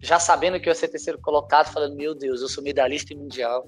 [0.01, 3.17] já sabendo que eu ia ser terceiro colocado, falando, meu Deus, eu sou medalhista em
[3.17, 3.67] mundial.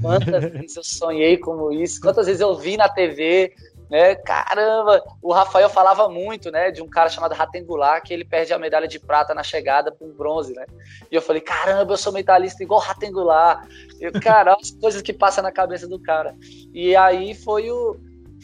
[0.00, 2.00] Quantas vezes eu sonhei como isso?
[2.00, 3.52] Quantas vezes eu vi na TV
[3.92, 4.14] né?
[4.14, 8.58] Caramba, o Rafael falava muito, né, de um cara chamado Ratengular, que ele perde a
[8.58, 10.64] medalha de prata na chegada para um bronze, né?
[11.10, 13.68] E eu falei, caramba, eu sou medalhista igual Ratengular.
[14.00, 16.34] E, cara, as coisas que passam na cabeça do cara.
[16.72, 18.00] E aí foi o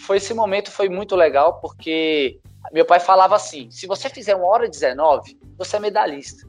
[0.06, 2.38] foi esse momento foi muito legal, porque
[2.70, 6.46] meu pai falava assim: se você fizer uma hora 19, você é medalhista.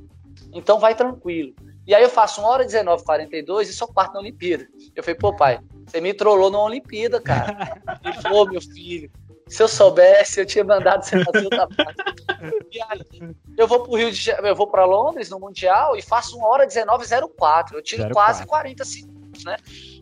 [0.53, 1.53] Então vai tranquilo.
[1.85, 4.67] E aí eu faço uma hora 19, 42 e só quarto na Olimpíada.
[4.95, 7.81] Eu falei, pô, pai, você me trollou na Olimpíada, cara.
[8.05, 9.11] Ele falou, meu filho,
[9.47, 12.03] se eu soubesse, eu tinha mandado você fazer outra parte.
[12.71, 16.37] E aí, eu vou pro Rio de eu vou para Londres no Mundial e faço
[16.37, 17.73] uma hora 19,04.
[17.73, 18.13] Eu tiro 04.
[18.13, 19.57] quase 40 segundos, né?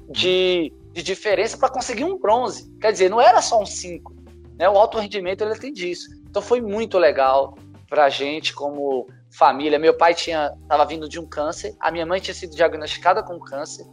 [0.10, 2.70] De, de diferença para conseguir um bronze.
[2.82, 4.14] Quer dizer, não era só um 5.
[4.58, 4.68] Né?
[4.68, 6.10] O alto rendimento ele tem disso.
[6.30, 7.58] Então foi muito legal
[7.90, 9.78] pra gente como família.
[9.80, 13.40] Meu pai tinha estava vindo de um câncer, a minha mãe tinha sido diagnosticada com
[13.40, 13.86] câncer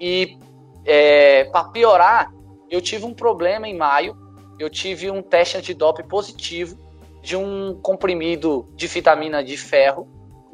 [0.00, 0.38] e
[0.84, 2.32] é, para piorar,
[2.70, 4.16] eu tive um problema em maio.
[4.58, 6.78] Eu tive um teste antidoping positivo
[7.20, 10.08] de um comprimido de vitamina de ferro,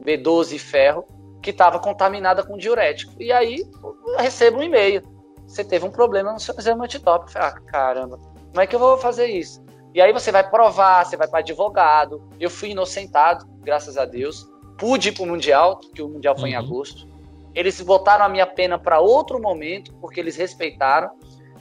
[0.05, 1.05] B12 ferro,
[1.41, 3.13] que estava contaminada com diurético.
[3.21, 5.03] E aí eu recebo um e-mail.
[5.47, 7.33] Você teve um problema no seu exame antidoping.
[7.37, 9.63] Ah, caramba, como é que eu vou fazer isso?
[9.95, 12.23] E aí você vai provar, você vai para advogado.
[12.41, 14.49] Eu fui inocentado, graças a Deus.
[14.79, 16.55] Pude ir para o Mundial, que o Mundial foi uhum.
[16.55, 17.07] em agosto.
[17.55, 21.11] Eles botaram a minha pena para outro momento, porque eles respeitaram.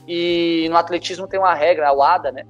[0.08, 2.44] E no atletismo tem uma regra, a WADA, né?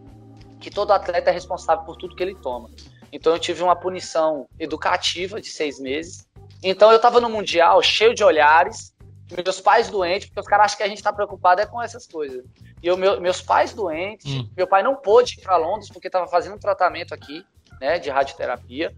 [0.60, 2.70] Que todo atleta é responsável por tudo que ele toma.
[3.12, 6.26] Então eu tive uma punição educativa de seis meses.
[6.62, 8.94] Então eu estava no Mundial cheio de olhares,
[9.44, 12.06] meus pais doentes, porque os caras acham que a gente tá preocupado é com essas
[12.06, 12.44] coisas.
[12.82, 14.48] E eu, meu, meus pais doentes, hum.
[14.56, 17.44] meu pai não pôde ir para Londres porque estava fazendo um tratamento aqui,
[17.80, 18.94] né, de radioterapia.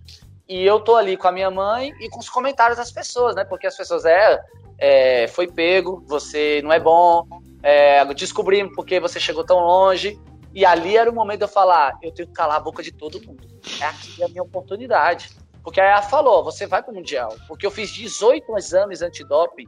[0.48, 3.44] E eu tô ali com a minha mãe e com os comentários das pessoas, né?
[3.44, 4.40] Porque as pessoas, é,
[4.78, 7.26] é foi pego, você não é bom,
[7.62, 10.20] é, descobrimos porque você chegou tão longe.
[10.54, 12.92] E ali era o momento de eu falar, eu tenho que calar a boca de
[12.92, 13.48] todo mundo.
[13.80, 15.30] É aqui a minha oportunidade.
[15.64, 17.34] Porque aí ela falou, você vai para o Mundial.
[17.48, 19.66] Porque eu fiz 18 exames antidoping,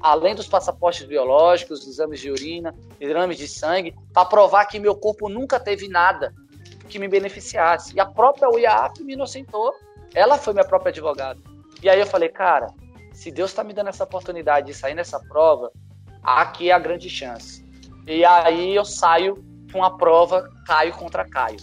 [0.00, 5.28] além dos passaportes biológicos, exames de urina, exames de sangue, para provar que meu corpo
[5.28, 6.32] nunca teve nada
[6.88, 7.94] que me beneficiasse.
[7.96, 9.74] E a própria UIAF me inocentou.
[10.14, 11.40] Ela foi minha própria advogada.
[11.82, 12.68] E aí eu falei, cara,
[13.12, 15.72] se Deus está me dando essa oportunidade de sair nessa prova,
[16.22, 17.64] aqui é a grande chance.
[18.06, 21.58] E aí eu saio com a prova Caio contra Caio.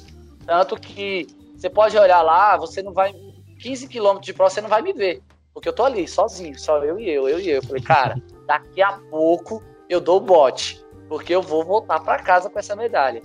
[0.45, 3.13] Tanto que você pode olhar lá, você não vai
[3.59, 5.21] 15 quilômetros de prova, você não vai me ver.
[5.53, 7.55] Porque eu tô ali, sozinho, só eu e eu, eu e eu.
[7.55, 12.23] Eu falei, cara, daqui a pouco eu dou o bote, porque eu vou voltar para
[12.23, 13.21] casa com essa medalha.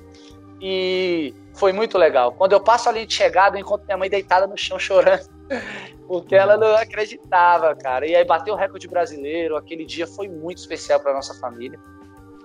[0.61, 2.33] E foi muito legal.
[2.33, 5.29] Quando eu passo ali de chegada, eu encontro minha mãe deitada no chão chorando,
[6.09, 8.07] porque ela não acreditava, cara.
[8.07, 9.57] E aí bateu o recorde brasileiro.
[9.57, 11.79] Aquele dia foi muito especial para nossa família.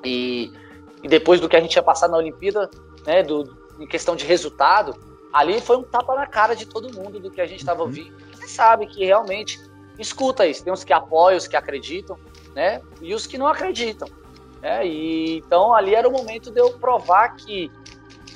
[0.04, 0.52] E,
[1.04, 2.70] e, depois do que a gente tinha passado na Olimpíada,
[3.06, 4.96] né, do, em questão de resultado,
[5.32, 7.88] ali foi um tapa na cara de todo mundo do que a gente estava uhum.
[7.88, 8.14] ouvindo.
[8.34, 9.60] Você sabe que realmente
[10.02, 10.64] escuta isso.
[10.64, 12.18] Tem os que apoiam, os que acreditam,
[12.56, 12.82] né?
[13.02, 14.08] E os que não acreditam.
[14.62, 14.86] Né?
[14.86, 17.72] E, então ali era o momento de eu provar que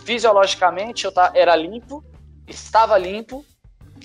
[0.04, 2.04] fisiologicamente eu era limpo,
[2.48, 3.46] estava limpo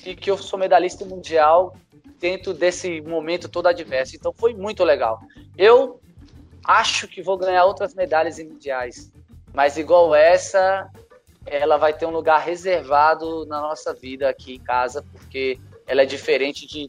[0.05, 1.75] e que eu sou medalhista mundial
[2.19, 4.17] dentro desse momento todo adverso.
[4.17, 5.21] Então foi muito legal.
[5.57, 6.01] Eu
[6.65, 9.11] acho que vou ganhar outras medalhas mundiais,
[9.53, 10.89] mas igual essa,
[11.47, 16.07] ela vai ter um lugar reservado na nossa vida aqui em casa, porque ela é
[16.07, 16.87] diferente de,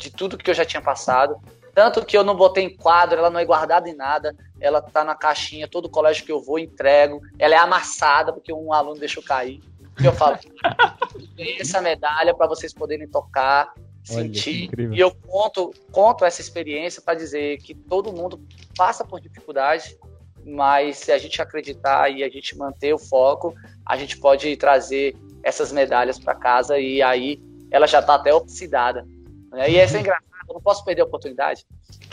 [0.00, 1.36] de tudo que eu já tinha passado.
[1.72, 5.04] Tanto que eu não botei em quadro, ela não é guardada em nada, ela tá
[5.04, 7.20] na caixinha, todo colégio que eu vou, entrego.
[7.38, 9.62] Ela é amassada, porque um aluno deixou cair.
[10.00, 10.38] E eu falo,
[11.60, 14.70] essa medalha para vocês poderem tocar, sentir.
[14.90, 18.40] e eu conto, conto essa experiência para dizer que todo mundo
[18.76, 19.96] passa por dificuldade,
[20.44, 25.14] mas se a gente acreditar e a gente manter o foco, a gente pode trazer
[25.42, 29.06] essas medalhas para casa e aí ela já está até oxidada.
[29.50, 29.70] Né?
[29.70, 31.66] E essa é engraçado, eu não posso perder a oportunidade,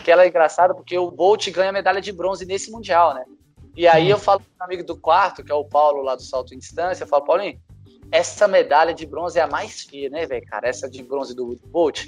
[0.04, 3.26] que ela é engraçada porque o Bolt ganha medalha de bronze nesse Mundial, né?
[3.76, 6.24] E aí eu falo com um amigo do quarto, que é o Paulo lá do
[6.24, 7.60] salto em distância, eu falo, Paulinho,
[8.12, 10.68] essa medalha de bronze é a mais fia, né, velho, cara?
[10.68, 12.06] Essa de bronze do Bolt.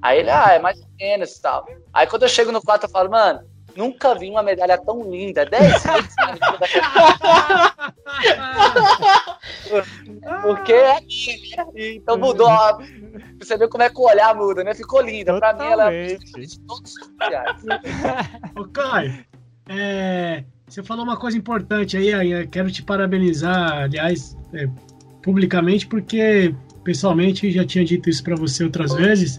[0.00, 1.66] Aí ele, ah, é mais ou menos e tal.
[1.92, 5.44] Aí quando eu chego no quarto, eu falo, mano, Nunca vi uma medalha tão linda.
[5.44, 6.14] 10 vezes
[10.42, 11.94] Porque é minha, né?
[11.94, 12.48] Então mudou.
[13.38, 14.74] Você vê como é que o olhar muda, né?
[14.74, 15.38] Ficou linda.
[15.38, 17.10] Pra mim, ela é de todos os
[18.56, 19.24] Ô, Caio,
[19.68, 22.46] é, você falou uma coisa importante aí.
[22.48, 24.68] Quero te parabenizar, aliás, é,
[25.22, 26.54] publicamente, porque
[26.84, 29.38] pessoalmente já tinha dito isso para você outras vezes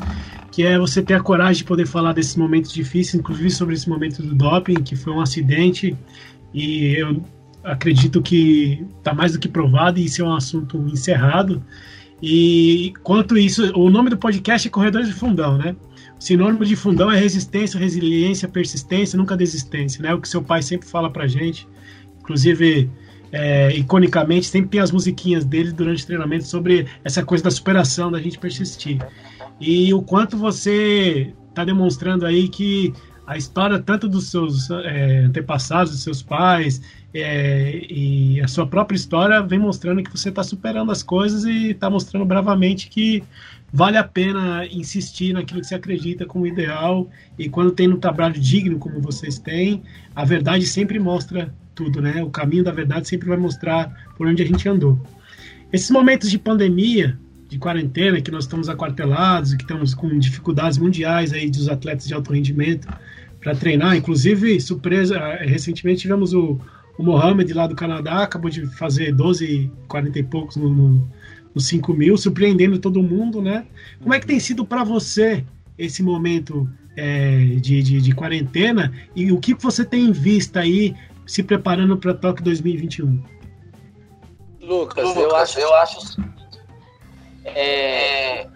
[0.51, 3.89] que é você ter a coragem de poder falar desses momentos difíceis, inclusive sobre esse
[3.89, 5.95] momento do doping, que foi um acidente,
[6.53, 7.23] e eu
[7.63, 11.63] acredito que está mais do que provado e isso é um assunto encerrado.
[12.21, 15.75] E quanto isso, o nome do podcast é Corredores de Fundão, né?
[16.19, 20.13] O sinônimo de fundão é resistência, resiliência, persistência, nunca desistência, né?
[20.13, 21.67] O que seu pai sempre fala pra gente.
[22.19, 22.89] Inclusive,
[23.31, 28.11] é, iconicamente, sempre tem as musiquinhas dele durante o treinamento sobre essa coisa da superação,
[28.11, 28.99] da gente persistir
[29.61, 32.91] e o quanto você está demonstrando aí que
[33.27, 36.81] a história tanto dos seus é, antepassados, dos seus pais
[37.13, 41.71] é, e a sua própria história vem mostrando que você está superando as coisas e
[41.71, 43.23] está mostrando bravamente que
[43.71, 48.39] vale a pena insistir naquilo que você acredita como ideal e quando tem um trabalho
[48.39, 49.83] digno como vocês têm,
[50.15, 52.21] a verdade sempre mostra tudo, né?
[52.23, 54.99] O caminho da verdade sempre vai mostrar por onde a gente andou.
[55.71, 57.17] Esses momentos de pandemia
[57.51, 62.13] de quarentena, que nós estamos aquartelados, que estamos com dificuldades mundiais aí dos atletas de
[62.13, 62.87] alto rendimento
[63.41, 63.93] para treinar.
[63.97, 66.57] Inclusive, surpresa, eh, recentemente tivemos o,
[66.97, 71.09] o Mohamed lá do Canadá, acabou de fazer 12, 40 e poucos no, no,
[71.53, 73.65] no 5 mil, surpreendendo todo mundo, né?
[73.99, 75.43] Como é que tem sido para você
[75.77, 80.95] esse momento é, de, de, de, quarentena e o que você tem em vista aí
[81.27, 83.21] se preparando para Tóquio 2021?
[84.61, 86.31] Lucas, Lucas eu acho, eu acho
[87.45, 88.47] é,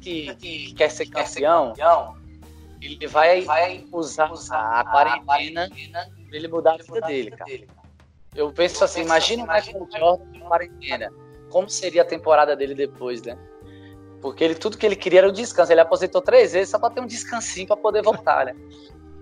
[0.00, 1.72] que, que quer ser campeão,
[2.80, 5.68] ele vai, vai usar, usar a quarentena
[6.28, 7.50] para ele mudar a vida dele, cara.
[8.34, 11.10] Eu penso assim, imagina o Michael Jordan em quarentena.
[11.50, 13.36] Como seria a temporada dele depois, né?
[14.20, 15.72] Porque ele, tudo que ele queria era o descanso.
[15.72, 18.54] Ele aposentou três vezes só para ter um descansinho para poder voltar, né?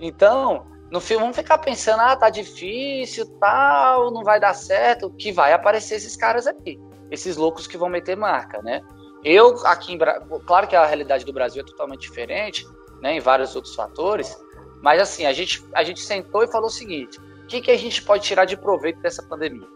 [0.00, 5.32] Então, no filme, vamos ficar pensando, ah, tá difícil, tal, não vai dar certo, que
[5.32, 6.78] vai aparecer esses caras aqui,
[7.10, 8.82] esses loucos que vão meter marca, né?
[9.24, 9.98] Eu, aqui em
[10.46, 12.66] claro que a realidade do Brasil é totalmente diferente,
[13.00, 14.36] né, em vários outros fatores,
[14.80, 17.76] mas assim, a gente, a gente sentou e falou o seguinte, o que, que a
[17.76, 19.66] gente pode tirar de proveito dessa pandemia?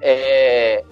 [0.00, 0.84] É,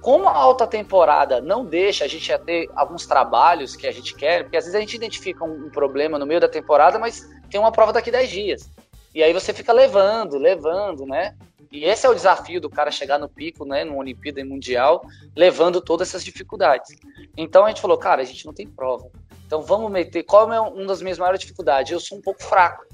[0.00, 4.42] como a alta temporada não deixa a gente ter alguns trabalhos que a gente quer,
[4.42, 7.58] porque às vezes a gente identifica um, um problema no meio da temporada, mas tem
[7.58, 8.70] uma prova daqui a 10 dias.
[9.14, 11.34] E aí você fica levando, levando, né?
[11.74, 15.04] E esse é o desafio do cara chegar no pico, né, no Olimpíada e Mundial,
[15.34, 16.96] levando todas essas dificuldades.
[17.36, 19.10] Então a gente falou, cara, a gente não tem prova.
[19.44, 20.22] Então vamos meter.
[20.22, 21.90] Qual é uma das minhas maiores dificuldades?
[21.90, 22.86] Eu sou um pouco fraco,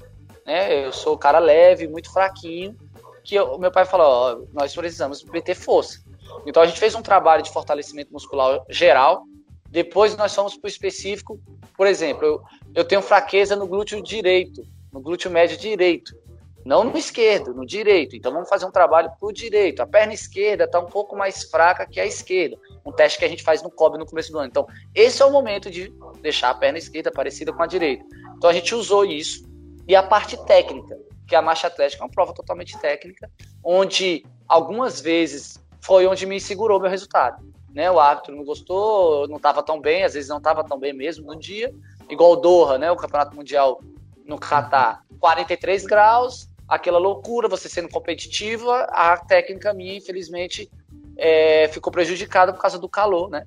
[0.47, 0.87] né?
[0.87, 2.75] Eu sou um cara leve, muito fraquinho.
[3.23, 6.03] Que o meu pai falou, nós precisamos meter força.
[6.47, 9.25] Então a gente fez um trabalho de fortalecimento muscular geral.
[9.69, 11.39] Depois nós fomos para o específico.
[11.77, 12.41] Por exemplo, eu,
[12.73, 16.15] eu tenho fraqueza no glúteo direito no glúteo médio direito.
[16.63, 18.15] Não no esquerdo, no direito.
[18.15, 19.81] Então vamos fazer um trabalho para o direito.
[19.81, 22.57] A perna esquerda está um pouco mais fraca que a esquerda.
[22.85, 24.47] Um teste que a gente faz no COB no começo do ano.
[24.47, 28.05] Então, esse é o momento de deixar a perna esquerda parecida com a direita.
[28.35, 29.49] Então a gente usou isso.
[29.87, 30.97] E a parte técnica,
[31.27, 33.29] que é a marcha atlética é uma prova totalmente técnica,
[33.63, 37.43] onde algumas vezes foi onde me segurou meu resultado.
[37.73, 37.89] Né?
[37.89, 41.25] O árbitro não gostou, não estava tão bem, às vezes não estava tão bem mesmo
[41.25, 41.73] no dia.
[42.09, 42.91] Igual o Doha, né?
[42.91, 43.79] o Campeonato Mundial
[44.25, 50.71] no Catar 43 graus, aquela loucura, você sendo competitiva, a técnica minha, infelizmente,
[51.17, 53.45] é, ficou prejudicada por causa do calor, né?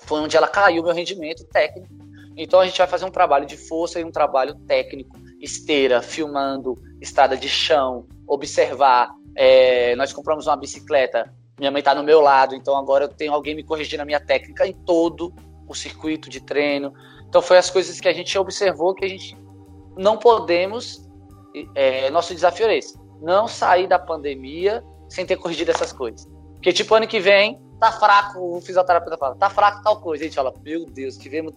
[0.00, 1.86] Foi onde ela caiu meu rendimento técnico.
[2.36, 6.76] Então a gente vai fazer um trabalho de força e um trabalho técnico, esteira, filmando,
[7.00, 9.14] estrada de chão, observar.
[9.36, 13.32] É, nós compramos uma bicicleta, minha mãe está no meu lado, então agora eu tenho
[13.32, 15.32] alguém me corrigindo a minha técnica em todo
[15.68, 16.92] o circuito de treino.
[17.28, 19.36] Então foi as coisas que a gente observou que a gente
[19.96, 21.08] não podemos.
[21.74, 26.28] É, nosso desafio é esse: não sair da pandemia sem ter corrigido essas coisas.
[26.54, 30.22] Porque, tipo, ano que vem, tá fraco, o fisioterapeuta fala, tá fraco tal coisa.
[30.22, 31.52] A gente fala, meu Deus, tivemos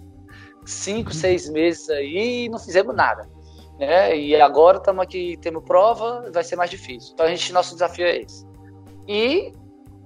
[0.66, 3.30] cinco, seis meses aí e não fizemos nada.
[3.80, 4.18] Né?
[4.18, 7.12] E agora estamos aqui, temos prova, vai ser mais difícil.
[7.14, 8.46] Então, a gente, nosso desafio é esse.
[9.08, 9.54] E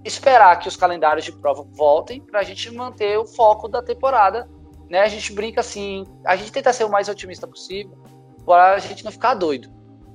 [0.04, 4.50] esperar que os calendários de prova voltem para a gente manter o foco da temporada.
[4.90, 5.00] Né?
[5.00, 7.98] A gente brinca assim, a gente tenta ser o mais otimista possível,
[8.46, 9.70] para a gente não ficar doido,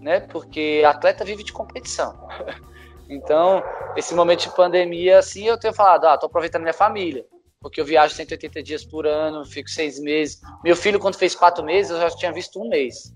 [0.04, 0.20] né?
[0.20, 2.14] Porque atleta vive de competição.
[3.08, 3.62] então,
[3.96, 7.24] esse momento de pandemia, assim, eu tenho falado, ah, tô aproveitando minha família,
[7.58, 10.42] porque eu viajo 180 dias por ano, fico seis meses.
[10.62, 13.14] Meu filho, quando fez quatro meses, eu já tinha visto um mês,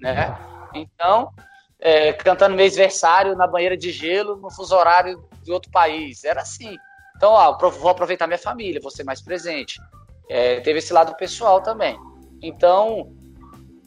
[0.00, 0.38] né?
[0.72, 1.28] Então,
[1.80, 6.42] é, cantando mês versário na banheira de gelo, no fuso horário de outro país, era
[6.42, 6.78] assim.
[7.16, 9.80] Então, ó, vou aproveitar minha família, vou ser mais presente.
[10.30, 11.98] É, teve esse lado pessoal também.
[12.40, 13.12] Então,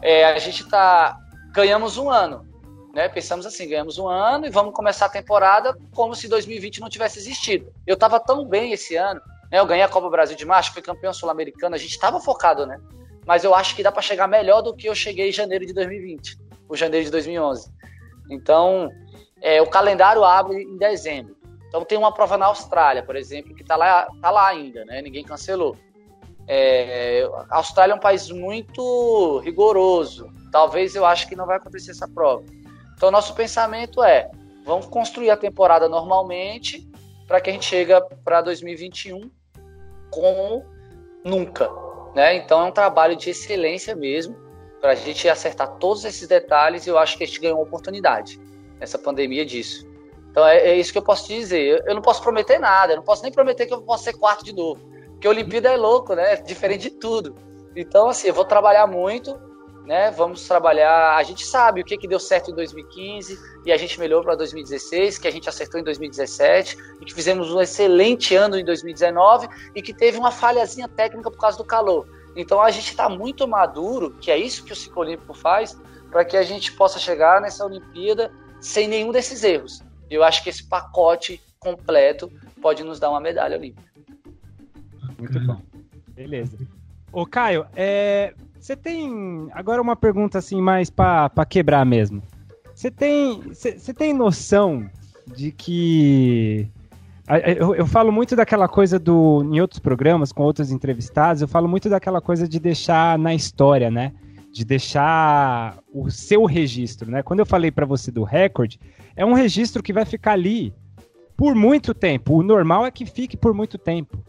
[0.02, 1.18] é, a gente tá
[1.52, 2.46] ganhamos um ano,
[2.94, 3.08] né?
[3.10, 7.20] Pensamos assim, ganhamos um ano e vamos começar a temporada como se 2020 não tivesse
[7.20, 7.72] existido.
[7.86, 9.22] Eu estava tão bem esse ano,
[9.52, 9.60] né?
[9.60, 12.80] Eu ganhei a Copa Brasil de Março, fui campeão sul-americano, a gente estava focado, né?
[13.26, 15.74] Mas eu acho que dá para chegar melhor do que eu cheguei em janeiro de
[15.74, 16.38] 2020,
[16.68, 17.72] o janeiro de 2011.
[18.30, 18.90] Então,
[19.42, 21.36] é, o calendário abre em dezembro.
[21.68, 25.02] Então tem uma prova na Austrália, por exemplo, que está lá, tá lá ainda, né?
[25.02, 25.78] Ninguém cancelou.
[26.48, 30.30] É, a Austrália é um país muito rigoroso.
[30.52, 32.44] Talvez eu acho que não vai acontecer essa prova.
[32.96, 34.30] Então, nosso pensamento é:
[34.66, 36.90] vamos construir a temporada normalmente
[37.28, 37.94] para que a gente chegue
[38.24, 39.32] para 2021
[40.10, 40.66] como
[41.24, 41.70] nunca.
[42.14, 42.36] Né?
[42.36, 44.36] Então, é um trabalho de excelência mesmo
[44.82, 46.86] para a gente acertar todos esses detalhes.
[46.86, 48.40] E eu acho que a gente ganhou uma oportunidade
[48.80, 49.88] nessa pandemia disso.
[50.30, 51.62] Então, é, é isso que eu posso te dizer.
[51.62, 54.14] Eu, eu não posso prometer nada, eu não posso nem prometer que eu posso ser
[54.14, 54.92] quarto de novo
[55.22, 56.34] porque a Olimpíada é louco, né?
[56.34, 57.36] É diferente de tudo.
[57.76, 59.40] Então, assim, eu vou trabalhar muito,
[59.86, 60.12] né?
[60.12, 61.16] Vamos trabalhar.
[61.16, 64.36] A gente sabe o que, que deu certo em 2015 e a gente melhorou para
[64.36, 69.48] 2016, que a gente acertou em 2017 e que fizemos um excelente ano em 2019
[69.76, 72.08] e que teve uma falhazinha técnica por causa do calor.
[72.36, 75.78] Então, a gente está muito maduro, que é isso que o ciclo olímpico faz,
[76.10, 79.82] para que a gente possa chegar nessa Olimpíada sem nenhum desses erros.
[80.10, 83.90] Eu acho que esse pacote completo pode nos dar uma medalha olímpica.
[85.18, 85.62] Muito bom.
[86.10, 86.58] Beleza.
[87.12, 92.22] Ô, Caio, é, você tem agora uma pergunta assim mais para quebrar mesmo.
[92.76, 94.88] Você tem, você tem noção
[95.36, 96.70] de que
[97.58, 101.68] eu, eu, falo muito daquela coisa do em outros programas com outros entrevistados, eu falo
[101.68, 104.14] muito daquela coisa de deixar na história, né?
[104.52, 107.24] De deixar o seu registro, né?
[107.24, 108.80] Quando eu falei para você do recorde,
[109.16, 110.74] é um registro que vai ficar ali
[111.36, 112.36] por muito tempo.
[112.36, 114.20] O normal é que fique por muito tempo.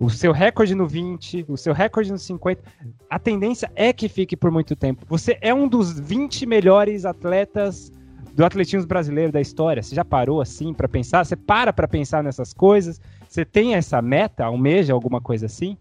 [0.00, 2.62] O seu recorde no 20, o seu recorde no 50,
[3.10, 5.04] a tendência é que fique por muito tempo.
[5.06, 7.92] Você é um dos 20 melhores atletas
[8.32, 9.82] do atletismo brasileiro da história.
[9.82, 11.22] Você já parou assim para pensar?
[11.26, 12.98] Você para para pensar nessas coisas?
[13.28, 15.76] Você tem essa meta, almeja alguma coisa assim?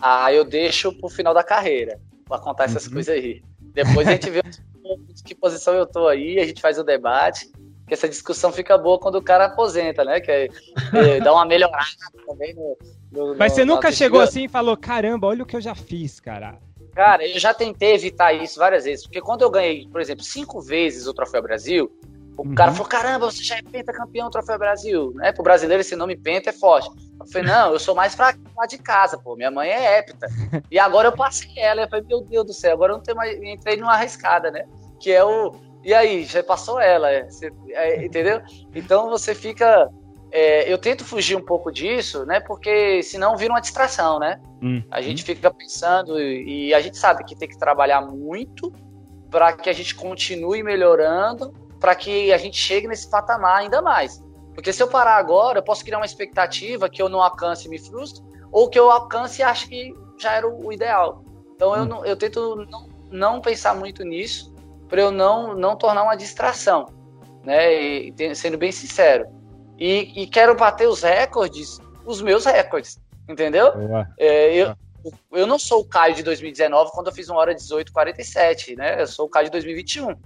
[0.00, 2.92] Ah, eu deixo pro final da carreira pra contar essas uhum.
[2.92, 3.42] coisas aí.
[3.74, 4.40] Depois a gente vê
[5.24, 7.50] que posição eu tô aí, a gente faz o debate
[7.88, 10.20] que essa discussão fica boa quando o cara aposenta, né?
[10.20, 10.48] Que é,
[10.94, 11.86] é, dá uma melhorada
[12.26, 12.76] também no,
[13.10, 16.20] no Mas você nunca chegou assim e falou, caramba, olha o que eu já fiz,
[16.20, 16.58] cara.
[16.94, 20.60] Cara, eu já tentei evitar isso várias vezes, porque quando eu ganhei, por exemplo, cinco
[20.60, 21.90] vezes o Troféu Brasil,
[22.36, 22.54] o uhum.
[22.54, 25.32] cara falou, caramba, você já é pentacampeão do Troféu Brasil, né?
[25.32, 26.88] Pro brasileiro esse nome penta é forte.
[27.18, 30.28] Eu falei, não, eu sou mais fraco lá de casa, pô, minha mãe é hepta.
[30.70, 33.16] E agora eu passei ela, eu falei, meu Deus do céu, agora eu não tenho
[33.16, 34.66] mais, entrei numa arriscada, né?
[35.00, 35.52] Que é o
[35.84, 38.40] e aí, já passou ela, é, você, é, entendeu?
[38.74, 39.88] Então você fica.
[40.30, 42.40] É, eu tento fugir um pouco disso, né?
[42.40, 44.40] Porque senão vira uma distração, né?
[44.62, 44.82] Hum.
[44.90, 48.72] A gente fica pensando e, e, a gente sabe que tem que trabalhar muito
[49.30, 54.22] para que a gente continue melhorando, para que a gente chegue nesse patamar ainda mais.
[54.54, 57.70] Porque se eu parar agora, eu posso criar uma expectativa que eu não alcance e
[57.70, 61.24] me frustro, ou que eu alcance e acho que já era o ideal.
[61.54, 61.76] Então hum.
[61.76, 64.57] eu, não, eu tento não, não pensar muito nisso
[64.88, 66.86] para eu não, não tornar uma distração,
[67.44, 67.72] né?
[67.72, 69.26] E, sendo bem sincero.
[69.78, 73.72] E, e, quero bater os recordes, os meus recordes, entendeu?
[74.18, 74.74] É, eu,
[75.32, 79.00] eu não sou o Caio de 2019 quando eu fiz uma hora 18:47, né?
[79.00, 80.16] Eu sou o Caio de 2021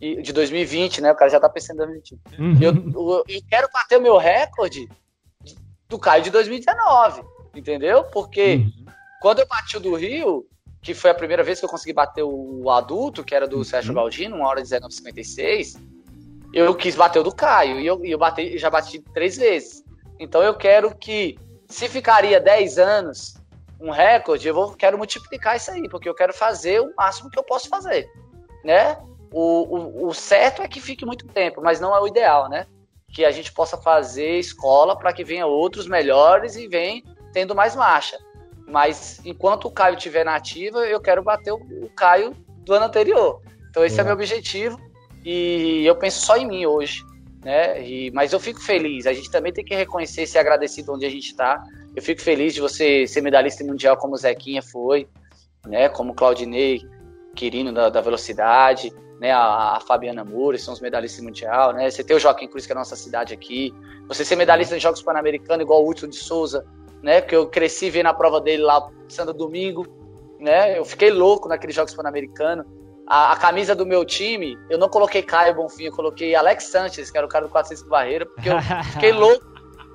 [0.00, 1.12] e de 2020, né?
[1.12, 2.44] O cara já tá pensando em 2021.
[2.44, 2.58] Uhum.
[2.60, 4.88] Eu, eu, eu, quero bater o meu recorde
[5.88, 7.22] do Caio de 2019,
[7.54, 8.04] entendeu?
[8.04, 8.84] Porque uhum.
[9.20, 10.46] quando eu bati o do Rio,
[10.82, 13.64] que foi a primeira vez que eu consegui bater o adulto, que era do uhum.
[13.64, 15.80] Sérgio Galdino, uma hora 19,56,
[16.52, 19.84] eu quis bater o do Caio, e eu, eu bati, já bati três vezes.
[20.18, 23.36] Então eu quero que, se ficaria 10 anos
[23.80, 27.38] um recorde, eu vou, quero multiplicar isso aí, porque eu quero fazer o máximo que
[27.38, 28.10] eu posso fazer,
[28.64, 28.96] né?
[29.32, 32.66] O, o, o certo é que fique muito tempo, mas não é o ideal, né?
[33.12, 37.02] Que a gente possa fazer escola para que venha outros melhores e venha
[37.32, 38.18] tendo mais marcha.
[38.72, 42.86] Mas enquanto o Caio estiver na ativa, eu quero bater o, o Caio do ano
[42.86, 43.42] anterior.
[43.68, 44.00] Então esse é.
[44.00, 44.80] é meu objetivo
[45.22, 47.04] e eu penso só em mim hoje.
[47.44, 47.86] Né?
[47.86, 49.06] E, mas eu fico feliz.
[49.06, 51.62] A gente também tem que reconhecer e ser agradecido onde a gente está.
[51.94, 55.06] Eu fico feliz de você ser medalhista mundial como o Zequinha foi,
[55.66, 55.90] né?
[55.90, 56.80] Como o Claudinei
[57.34, 59.32] Quirino da, da velocidade, né?
[59.32, 61.90] A, a Fabiana Moura, são os medalhistas mundial, né?
[61.90, 63.74] Você ter o Joaquim Cruz, que é a nossa cidade aqui.
[64.08, 66.64] Você ser medalhista em Jogos Pan-Americanos, igual o Hudson de Souza,
[67.02, 67.20] né?
[67.20, 69.86] Porque eu cresci vendo a prova dele lá Santo Domingo,
[70.38, 70.78] né?
[70.78, 72.64] Eu fiquei louco naqueles Jogos Pan-Americanos.
[73.06, 77.10] A, a, camisa do meu time, eu não coloquei Caio Bonfim, eu coloquei Alex Sanches,
[77.10, 78.54] que era o cara do 400 Barreira, porque eu
[78.92, 79.44] fiquei louco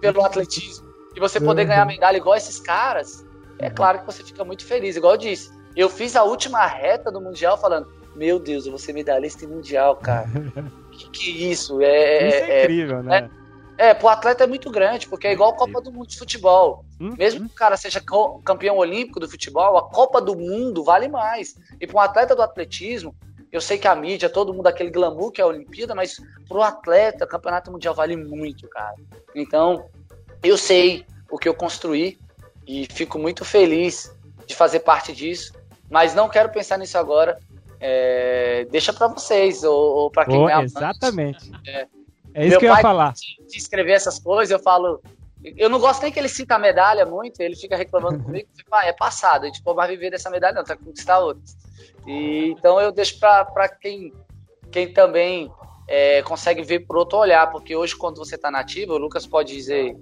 [0.01, 0.85] pelo atletismo.
[1.15, 1.93] E você poder ganhar uhum.
[1.93, 3.25] medalha igual esses caras,
[3.57, 4.95] é claro que você fica muito feliz.
[4.95, 8.79] Igual eu disse, eu fiz a última reta do Mundial falando, meu Deus, eu vou
[8.79, 10.27] ser medalhista em Mundial, cara.
[10.91, 11.81] que que é isso?
[11.81, 13.29] É, isso é, é incrível, é, né?
[13.77, 16.83] É, pro atleta é muito grande, porque é igual a Copa do Mundo de futebol.
[16.99, 17.47] Hum, Mesmo hum.
[17.47, 18.01] que o cara seja
[18.43, 21.55] campeão olímpico do futebol, a Copa do Mundo vale mais.
[21.79, 23.15] E para um atleta do atletismo,
[23.51, 26.61] eu sei que a mídia, todo mundo aquele glamour que é a Olimpíada, mas pro
[26.61, 28.95] atleta, o Campeonato Mundial vale muito, cara.
[29.35, 29.85] Então,
[30.43, 32.17] eu sei o que eu construí
[32.65, 34.13] e fico muito feliz
[34.45, 35.53] de fazer parte disso,
[35.89, 37.39] mas não quero pensar nisso agora.
[37.79, 41.51] É, deixa para vocês ou, ou para quem oh, é Exatamente.
[41.65, 41.87] É,
[42.37, 43.13] é isso Meu que eu ia falar.
[43.13, 45.01] De escrever essas coisas, eu falo.
[45.43, 48.69] Eu não gosto nem que ele cita a medalha muito, ele fica reclamando comigo, tipo,
[48.73, 51.55] ah, é passado, a gente pode vai viver dessa medalha, não, tá conquistar outras.
[52.05, 54.13] E, então eu deixo para quem,
[54.71, 55.51] quem também
[55.87, 59.55] é, consegue ver por outro olhar, porque hoje, quando você está nativo, o Lucas pode
[59.55, 59.95] dizer,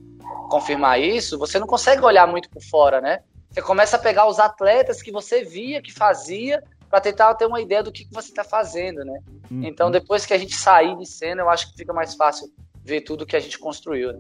[0.50, 3.20] confirmar isso, você não consegue olhar muito por fora, né?
[3.50, 6.64] Você começa a pegar os atletas que você via, que fazia,
[6.96, 9.20] para tentar ter uma ideia do que, que você está fazendo, né?
[9.52, 9.66] Uhum.
[9.66, 12.48] Então, depois que a gente sair de cena, eu acho que fica mais fácil
[12.86, 14.20] ver tudo que a gente construiu, né?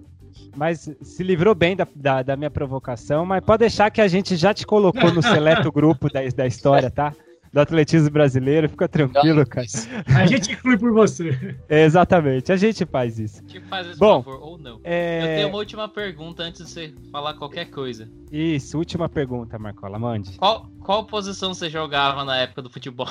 [0.53, 4.35] Mas se livrou bem da, da, da, minha provocação, mas pode deixar que a gente
[4.35, 7.13] já te colocou no seleto grupo da, da história, tá?
[7.55, 9.65] Do atletismo brasileiro, fica tranquilo, cara.
[10.13, 11.57] A gente inclui por você.
[11.69, 13.41] exatamente, a gente faz isso.
[13.45, 14.81] Te faz esse Bom, favor, ou não.
[14.83, 15.21] É...
[15.21, 18.09] Eu tenho uma última pergunta antes de você falar qualquer coisa.
[18.29, 20.37] Isso, última pergunta, Marcola, mande.
[20.37, 23.07] Qual, qual posição você jogava na época do futebol?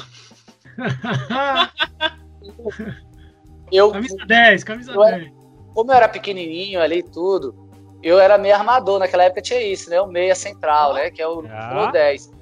[3.73, 5.33] eu, camisa 10, camisa eu 10.
[5.73, 7.71] como eu era pequenininho ali e tudo,
[8.03, 8.99] eu era meio armador.
[8.99, 9.99] Naquela época tinha isso, né?
[10.03, 11.11] O meia central, né?
[11.11, 11.87] Que é o, ah.
[11.89, 12.34] o 10.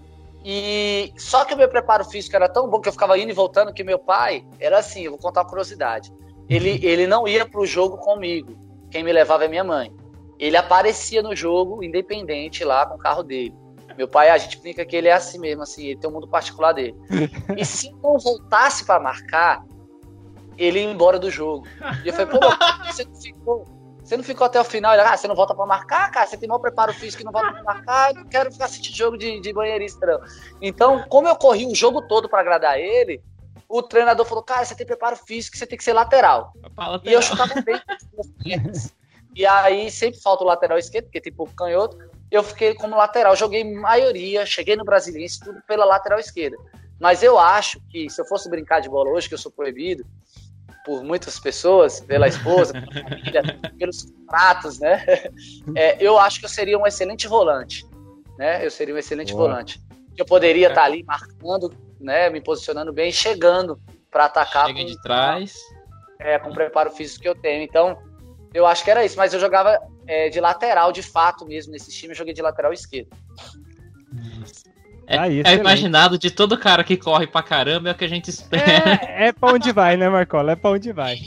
[0.45, 3.35] E só que o meu preparo físico era tão bom que eu ficava indo e
[3.35, 6.13] voltando que meu pai era assim, eu vou contar uma curiosidade.
[6.49, 8.57] Ele, ele não ia pro jogo comigo.
[8.91, 9.93] Quem me levava é minha mãe.
[10.39, 13.55] ele aparecia no jogo independente lá com o carro dele.
[13.97, 16.27] Meu pai, a gente brinca que ele é assim mesmo, assim, ele tem um mundo
[16.27, 16.97] particular dele.
[17.57, 19.65] E se não voltasse para marcar,
[20.57, 21.67] ele ia embora do jogo.
[22.05, 22.41] E eu falei, pô,
[22.87, 23.65] você não ficou,
[24.13, 24.93] você não ficou até o final?
[24.93, 26.27] Ah, você não volta para marcar, cara?
[26.27, 28.11] Você tem mau preparo físico e não volta para marcar?
[28.11, 30.21] Eu não quero ficar assistindo jogo de, de banheirista, não.
[30.61, 33.23] Então, como eu corri o jogo todo para agradar ele,
[33.67, 36.53] o treinador falou, cara, você tem preparo físico, você tem que ser lateral.
[36.63, 37.01] lateral.
[37.05, 37.81] E eu chutava bem.
[39.35, 41.97] e aí sempre falta o lateral esquerdo, porque tipo canhoto
[42.31, 43.35] eu fiquei como lateral.
[43.35, 46.59] Joguei maioria, cheguei no Brasiliense, tudo pela lateral esquerda.
[47.01, 50.05] Mas eu acho que se eu fosse brincar de bola hoje, que eu sou proibido
[50.85, 53.43] por muitas pessoas, pela esposa, pela família,
[53.79, 55.05] pelos contratos, né?
[55.77, 57.87] É, eu acho que eu seria um excelente volante,
[58.39, 58.65] né?
[58.65, 59.49] Eu seria um excelente Boa.
[59.49, 59.81] volante.
[60.17, 62.29] Eu poderia estar ali marcando, né?
[62.31, 63.81] Me posicionando bem, chegando
[64.11, 64.67] para atacar.
[64.67, 65.57] Chega com, de trás.
[66.19, 67.63] É, com o preparo físico que eu tenho.
[67.63, 67.97] Então,
[68.53, 71.91] eu acho que era isso, mas eu jogava é, de lateral, de fato mesmo, nesse
[71.91, 73.09] time, eu joguei de lateral esquerdo.
[75.07, 78.09] É, Aí, é imaginado de todo cara que corre pra caramba, é o que a
[78.09, 79.01] gente espera.
[79.03, 80.53] É, é pra onde vai, né, Marcola?
[80.53, 81.19] É pra onde vai.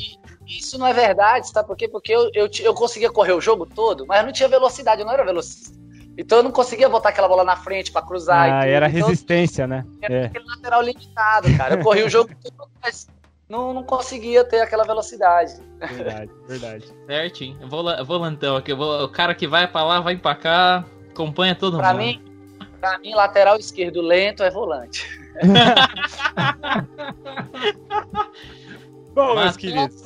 [0.48, 1.88] Isso não é verdade, sabe por quê?
[1.88, 5.06] Porque eu, eu, eu conseguia correr o jogo todo, mas eu não tinha velocidade, eu
[5.06, 5.76] não era velocista.
[6.18, 8.50] Então eu não conseguia botar aquela bola na frente para cruzar.
[8.50, 9.86] Ah, era então, resistência, né?
[10.02, 10.26] Era é.
[10.26, 11.76] aquele lateral limitado, cara.
[11.76, 13.08] Eu corri o jogo todo, mas
[13.50, 15.56] não, não conseguia ter aquela velocidade.
[15.80, 16.86] Verdade, verdade.
[17.06, 17.58] Certinho.
[17.62, 18.74] Eu vou, eu volantão aqui.
[18.74, 22.04] Vou, o cara que vai pra lá, vai pra cá, acompanha todo pra mundo.
[22.04, 22.25] Mim,
[22.86, 25.20] pra mim, lateral esquerdo lento é volante.
[29.14, 30.02] bom, meus queridos.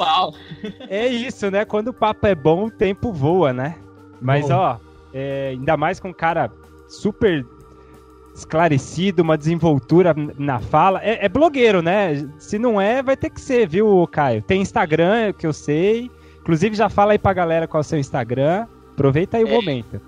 [0.89, 1.65] É isso, né?
[1.65, 3.75] Quando o papo é bom, o tempo voa, né?
[4.21, 4.55] Mas, bom.
[4.55, 4.77] ó,
[5.13, 6.49] é, ainda mais com um cara
[6.88, 7.45] super
[8.34, 11.01] esclarecido, uma desenvoltura na fala.
[11.03, 12.25] É, é, blogueiro, né?
[12.39, 14.41] Se não é, vai ter que ser, viu, Caio?
[14.41, 16.09] Tem Instagram, que eu sei.
[16.39, 18.65] Inclusive, já fala aí pra galera qual é o seu Instagram.
[18.93, 19.45] Aproveita aí é.
[19.45, 20.01] o momento.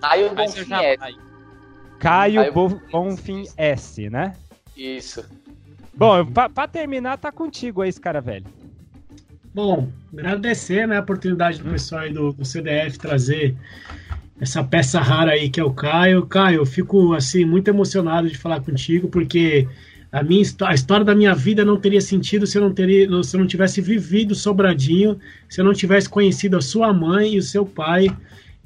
[0.00, 1.29] Caio Bonfim S.
[2.00, 2.52] Caio
[2.90, 4.32] Bonfim S, né?
[4.76, 5.24] Isso.
[5.94, 8.46] Bom, pra, pra terminar, tá contigo aí, esse cara velho.
[9.52, 13.54] Bom, agradecer né, a oportunidade do pessoal aí do, do CDF trazer
[14.40, 16.24] essa peça rara aí que é o Caio.
[16.24, 19.68] Caio, eu fico assim muito emocionado de falar contigo porque
[20.10, 23.36] a minha a história da minha vida não teria sentido se eu não teria se
[23.36, 27.42] eu não tivesse vivido Sobradinho, se eu não tivesse conhecido a sua mãe e o
[27.42, 28.08] seu pai.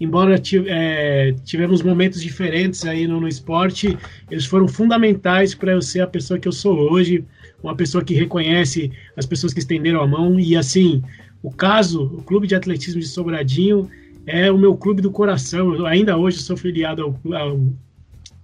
[0.01, 3.97] Embora é, tivemos momentos diferentes aí no, no esporte,
[4.31, 7.25] eles foram fundamentais para eu ser a pessoa que eu sou hoje,
[7.63, 11.03] uma pessoa que reconhece as pessoas que estenderam a mão e assim,
[11.43, 13.89] o caso, o Clube de Atletismo de Sobradinho
[14.27, 15.75] é o meu clube do coração.
[15.75, 17.61] Eu, ainda hoje sou filiado ao, ao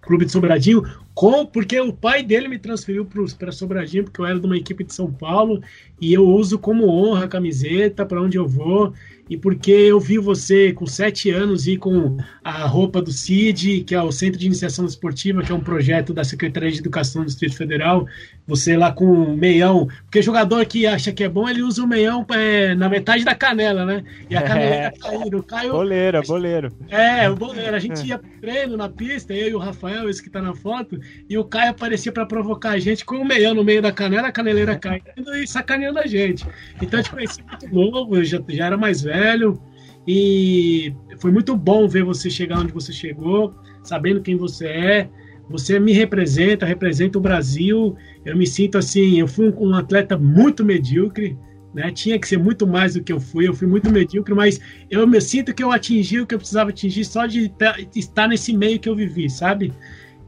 [0.00, 0.82] Clube de Sobradinho,
[1.14, 3.06] com, porque o pai dele me transferiu
[3.38, 5.62] para Sobradinho, porque eu era de uma equipe de São Paulo,
[6.00, 8.94] e eu uso como honra a camiseta para onde eu vou
[9.30, 13.94] e porque eu vi você com sete anos e com a roupa do CID, que
[13.94, 17.26] é o Centro de Iniciação Esportiva, que é um projeto da Secretaria de Educação do
[17.26, 18.08] Distrito Federal,
[18.44, 21.86] você lá com o meião, porque jogador que acha que é bom, ele usa o
[21.86, 24.02] meião é, na metade da canela, né?
[24.28, 24.90] E a canela é.
[24.90, 25.42] tá caindo.
[25.44, 26.72] Caio, boleiro, boleiro.
[26.88, 27.76] É, o boleiro.
[27.76, 30.98] A gente ia treino na pista, eu e o Rafael, esse que tá na foto,
[31.28, 34.26] e o Caio aparecia para provocar a gente com o meião no meio da canela,
[34.26, 36.44] a caneleira caindo e sacaneando a gente.
[36.82, 39.60] Então eu te conheci muito novo, eu já, já era mais velho velho.
[40.06, 45.08] E foi muito bom ver você chegar onde você chegou, sabendo quem você é.
[45.48, 47.96] Você me representa, representa o Brasil.
[48.24, 51.36] Eu me sinto assim, eu fui um, atleta muito medíocre,
[51.74, 51.90] né?
[51.90, 53.46] Tinha que ser muito mais do que eu fui.
[53.48, 54.60] Eu fui muito medíocre, mas
[54.90, 57.52] eu me sinto que eu atingi o que eu precisava atingir só de
[57.94, 59.72] estar nesse meio que eu vivi, sabe?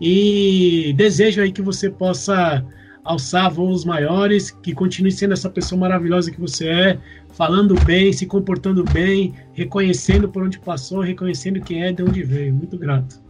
[0.00, 2.64] E desejo aí que você possa
[3.04, 6.98] alçar voos maiores, que continue sendo essa pessoa maravilhosa que você é,
[7.32, 12.54] falando bem, se comportando bem, reconhecendo por onde passou, reconhecendo quem é, de onde veio.
[12.54, 13.20] Muito grato.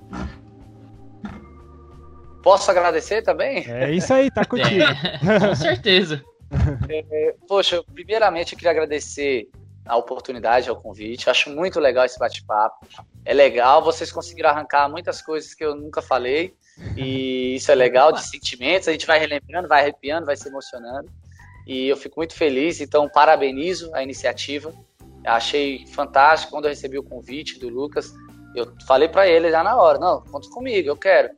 [2.43, 3.65] Posso agradecer também?
[3.71, 4.69] É isso aí, tá contigo.
[5.23, 6.23] É, com certeza.
[6.91, 9.49] É, poxa, primeiramente eu queria agradecer
[9.87, 11.31] a oportunidade, ao convite.
[11.31, 12.87] Acho muito legal esse bate-papo.
[13.25, 16.55] É legal, vocês conseguiram arrancar muitas coisas que eu nunca falei.
[16.97, 18.89] E isso é legal, de sentimentos.
[18.89, 21.09] A gente vai relembrando, vai arrepiando, vai se emocionando
[21.67, 22.81] e eu fico muito feliz.
[22.81, 24.73] Então, parabenizo a iniciativa.
[25.25, 28.13] Achei fantástico quando eu recebi o convite do Lucas.
[28.55, 31.31] Eu falei para ele já na hora: não, conta comigo, eu quero.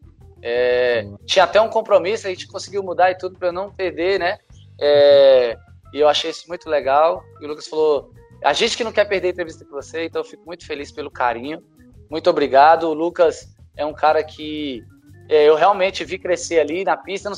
[0.42, 4.18] É, tinha até um compromisso, a gente conseguiu mudar e tudo para eu não perder,
[4.18, 4.38] né?
[4.80, 5.56] É,
[5.92, 7.22] e eu achei isso muito legal.
[7.40, 8.10] E o Lucas falou:
[8.42, 10.90] a gente que não quer perder a entrevista com você, então eu fico muito feliz
[10.90, 11.62] pelo carinho.
[12.10, 12.84] Muito obrigado.
[12.84, 14.82] O Lucas é um cara que
[15.28, 17.30] eu realmente vi crescer ali na pista.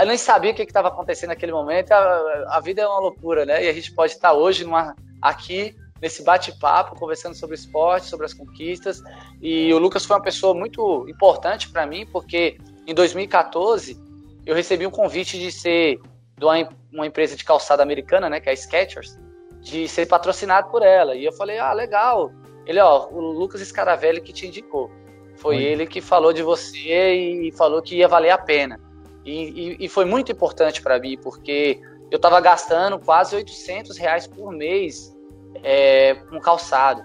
[0.00, 1.92] Eu nem sabia o que estava acontecendo naquele momento.
[1.92, 3.64] A, a, vida é uma loucura, né?
[3.64, 8.34] E a gente pode estar hoje numa, aqui nesse bate-papo, conversando sobre esporte, sobre as
[8.34, 9.02] conquistas.
[9.40, 13.98] E o Lucas foi uma pessoa muito importante para mim, porque em 2014
[14.44, 16.00] eu recebi um convite de ser
[16.36, 19.18] de uma, uma, empresa de calçada americana, né, que é a Skechers,
[19.60, 21.14] de ser patrocinado por ela.
[21.14, 22.30] E eu falei, ah, legal.
[22.66, 24.90] Ele, ó, o Lucas Scaravelli que te indicou.
[25.36, 25.62] Foi Oi.
[25.62, 28.80] ele que falou de você e falou que ia valer a pena.
[29.24, 31.80] E, e, e foi muito importante para mim, porque
[32.10, 35.14] eu estava gastando quase 800 reais por mês
[35.62, 37.02] é, com calçado.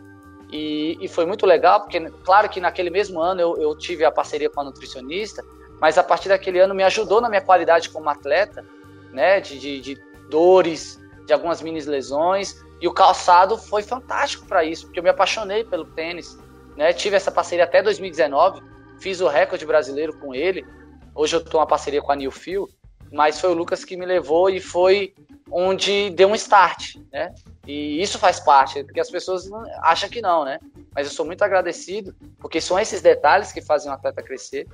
[0.51, 4.11] E, e, foi muito legal, porque, claro que naquele mesmo ano eu, eu, tive a
[4.11, 5.41] parceria com a nutricionista,
[5.79, 8.65] mas a partir daquele ano me ajudou na minha qualidade como atleta,
[9.13, 14.63] né, de, de, de dores, de algumas mini lesões, e o calçado foi fantástico para
[14.63, 16.37] isso, porque eu me apaixonei pelo tênis,
[16.75, 18.61] né, tive essa parceria até 2019,
[18.99, 20.65] fiz o recorde brasileiro com ele,
[21.13, 22.67] hoje eu estou uma parceria com a New Feel,
[23.11, 25.13] mas foi o Lucas que me levou e foi
[25.51, 27.33] onde deu um start, né?
[27.67, 29.49] E isso faz parte, porque as pessoas
[29.81, 30.59] acham que não, né?
[30.95, 34.65] Mas eu sou muito agradecido, porque são esses detalhes que fazem um atleta crescer.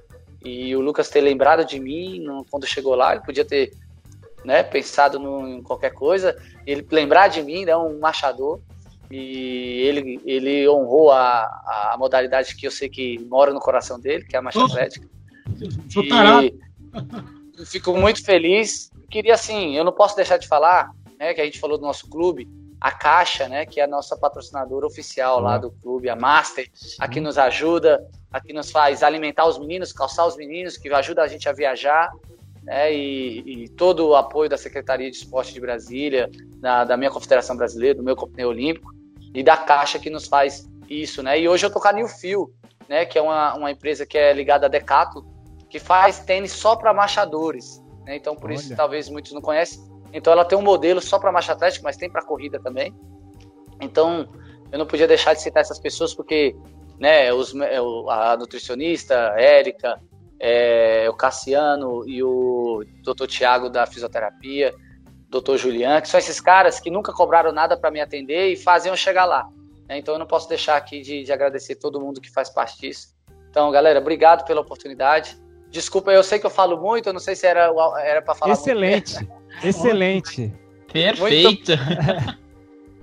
[0.44, 3.74] E o Lucas ter lembrado de mim quando chegou lá, ele podia ter
[4.46, 8.62] né, pensado no, em qualquer coisa, ele lembrar de mim, né, um machador,
[9.10, 14.26] e ele, ele honrou a, a modalidade que eu sei que mora no coração dele,
[14.26, 15.08] que é a marcha atlética.
[16.04, 18.92] E fico muito feliz.
[19.10, 22.10] Queria, assim, eu não posso deixar de falar, né, que a gente falou do nosso
[22.10, 22.48] clube,
[22.80, 27.08] a Caixa, né, que é a nossa patrocinadora oficial lá do clube, a Master, a
[27.08, 31.24] que nos ajuda, a que nos faz alimentar os meninos, calçar os meninos, que ajuda
[31.24, 32.12] a gente a viajar,
[32.62, 37.10] né, e, e todo o apoio da Secretaria de Esporte de Brasília, da, da minha
[37.10, 38.94] Confederação Brasileira, do meu Comitê Olímpico,
[39.38, 42.08] e da Caixa que nos faz isso, né, e hoje eu tô com a New
[42.08, 42.50] Feel,
[42.90, 45.24] né, que é uma, uma empresa que é ligada a Decato,
[45.70, 48.56] que faz tênis só para marchadores, né, então por Olha.
[48.56, 49.80] isso talvez muitos não conhecem,
[50.12, 52.96] então ela tem um modelo só para marcha atlética, mas tem para corrida também.
[53.80, 54.28] Então
[54.72, 56.56] eu não podia deixar de citar essas pessoas porque,
[57.00, 57.54] né, os,
[58.10, 60.02] a nutricionista, a Érica,
[60.40, 63.28] é, o Cassiano e o Dr.
[63.28, 64.74] Tiago da fisioterapia,
[65.30, 65.58] Dr.
[65.58, 69.26] Julian, que são esses caras que nunca cobraram nada para me atender e faziam chegar
[69.26, 69.48] lá.
[69.88, 69.98] Né?
[69.98, 73.16] Então eu não posso deixar aqui de, de agradecer todo mundo que faz parte disso.
[73.50, 75.38] Então, galera, obrigado pela oportunidade.
[75.70, 77.70] Desculpa, eu sei que eu falo muito, eu não sei se era,
[78.02, 79.16] era para falar Excelente.
[79.16, 79.34] muito.
[79.64, 80.54] Excelente.
[80.92, 81.74] Perfeito.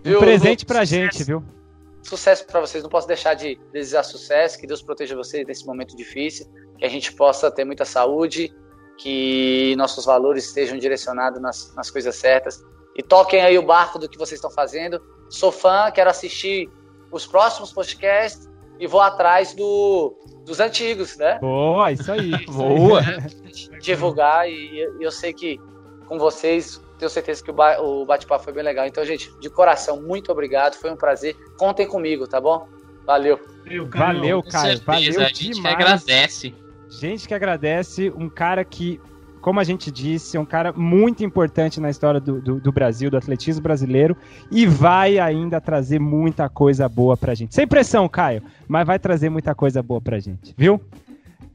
[0.06, 1.02] um presente pra sucesso.
[1.02, 1.44] gente, viu?
[2.02, 2.82] Sucesso para vocês.
[2.82, 4.58] Não posso deixar de desejar sucesso.
[4.58, 6.46] Que Deus proteja vocês nesse momento difícil.
[6.78, 8.54] Que a gente possa ter muita saúde.
[8.96, 12.64] Que nossos valores estejam direcionados nas, nas coisas certas.
[12.96, 15.02] E toquem aí o barco do que vocês estão fazendo.
[15.28, 16.70] Sou fã, quero assistir
[17.10, 21.38] os próximos podcasts e vou atrás do, dos antigos, né?
[21.40, 22.32] Boa, isso aí.
[22.46, 23.00] Boa.
[23.80, 25.60] Divulgar e eu sei que
[26.06, 26.82] com vocês.
[26.98, 28.86] Tenho certeza que o bate-papo foi bem legal.
[28.86, 30.76] Então, gente, de coração, muito obrigado.
[30.76, 31.36] Foi um prazer.
[31.58, 32.68] Contem comigo, tá bom?
[33.04, 33.40] Valeu.
[33.92, 34.80] Valeu, Caio.
[34.84, 35.76] Valeu a gente demais.
[35.76, 36.54] que agradece.
[36.98, 38.12] Gente que agradece.
[38.16, 39.00] Um cara que,
[39.40, 43.10] como a gente disse, é um cara muito importante na história do, do, do Brasil,
[43.10, 44.16] do atletismo brasileiro.
[44.50, 47.54] E vai ainda trazer muita coisa boa pra gente.
[47.54, 50.80] Sem pressão, Caio, mas vai trazer muita coisa boa pra gente, viu?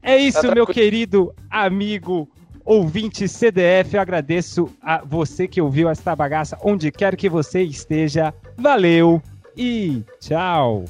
[0.02, 2.28] É isso, tá meu querido amigo
[2.64, 8.32] ouvinte CDF, eu agradeço a você que ouviu esta bagaça onde quer que você esteja.
[8.56, 9.20] Valeu
[9.56, 10.84] e tchau!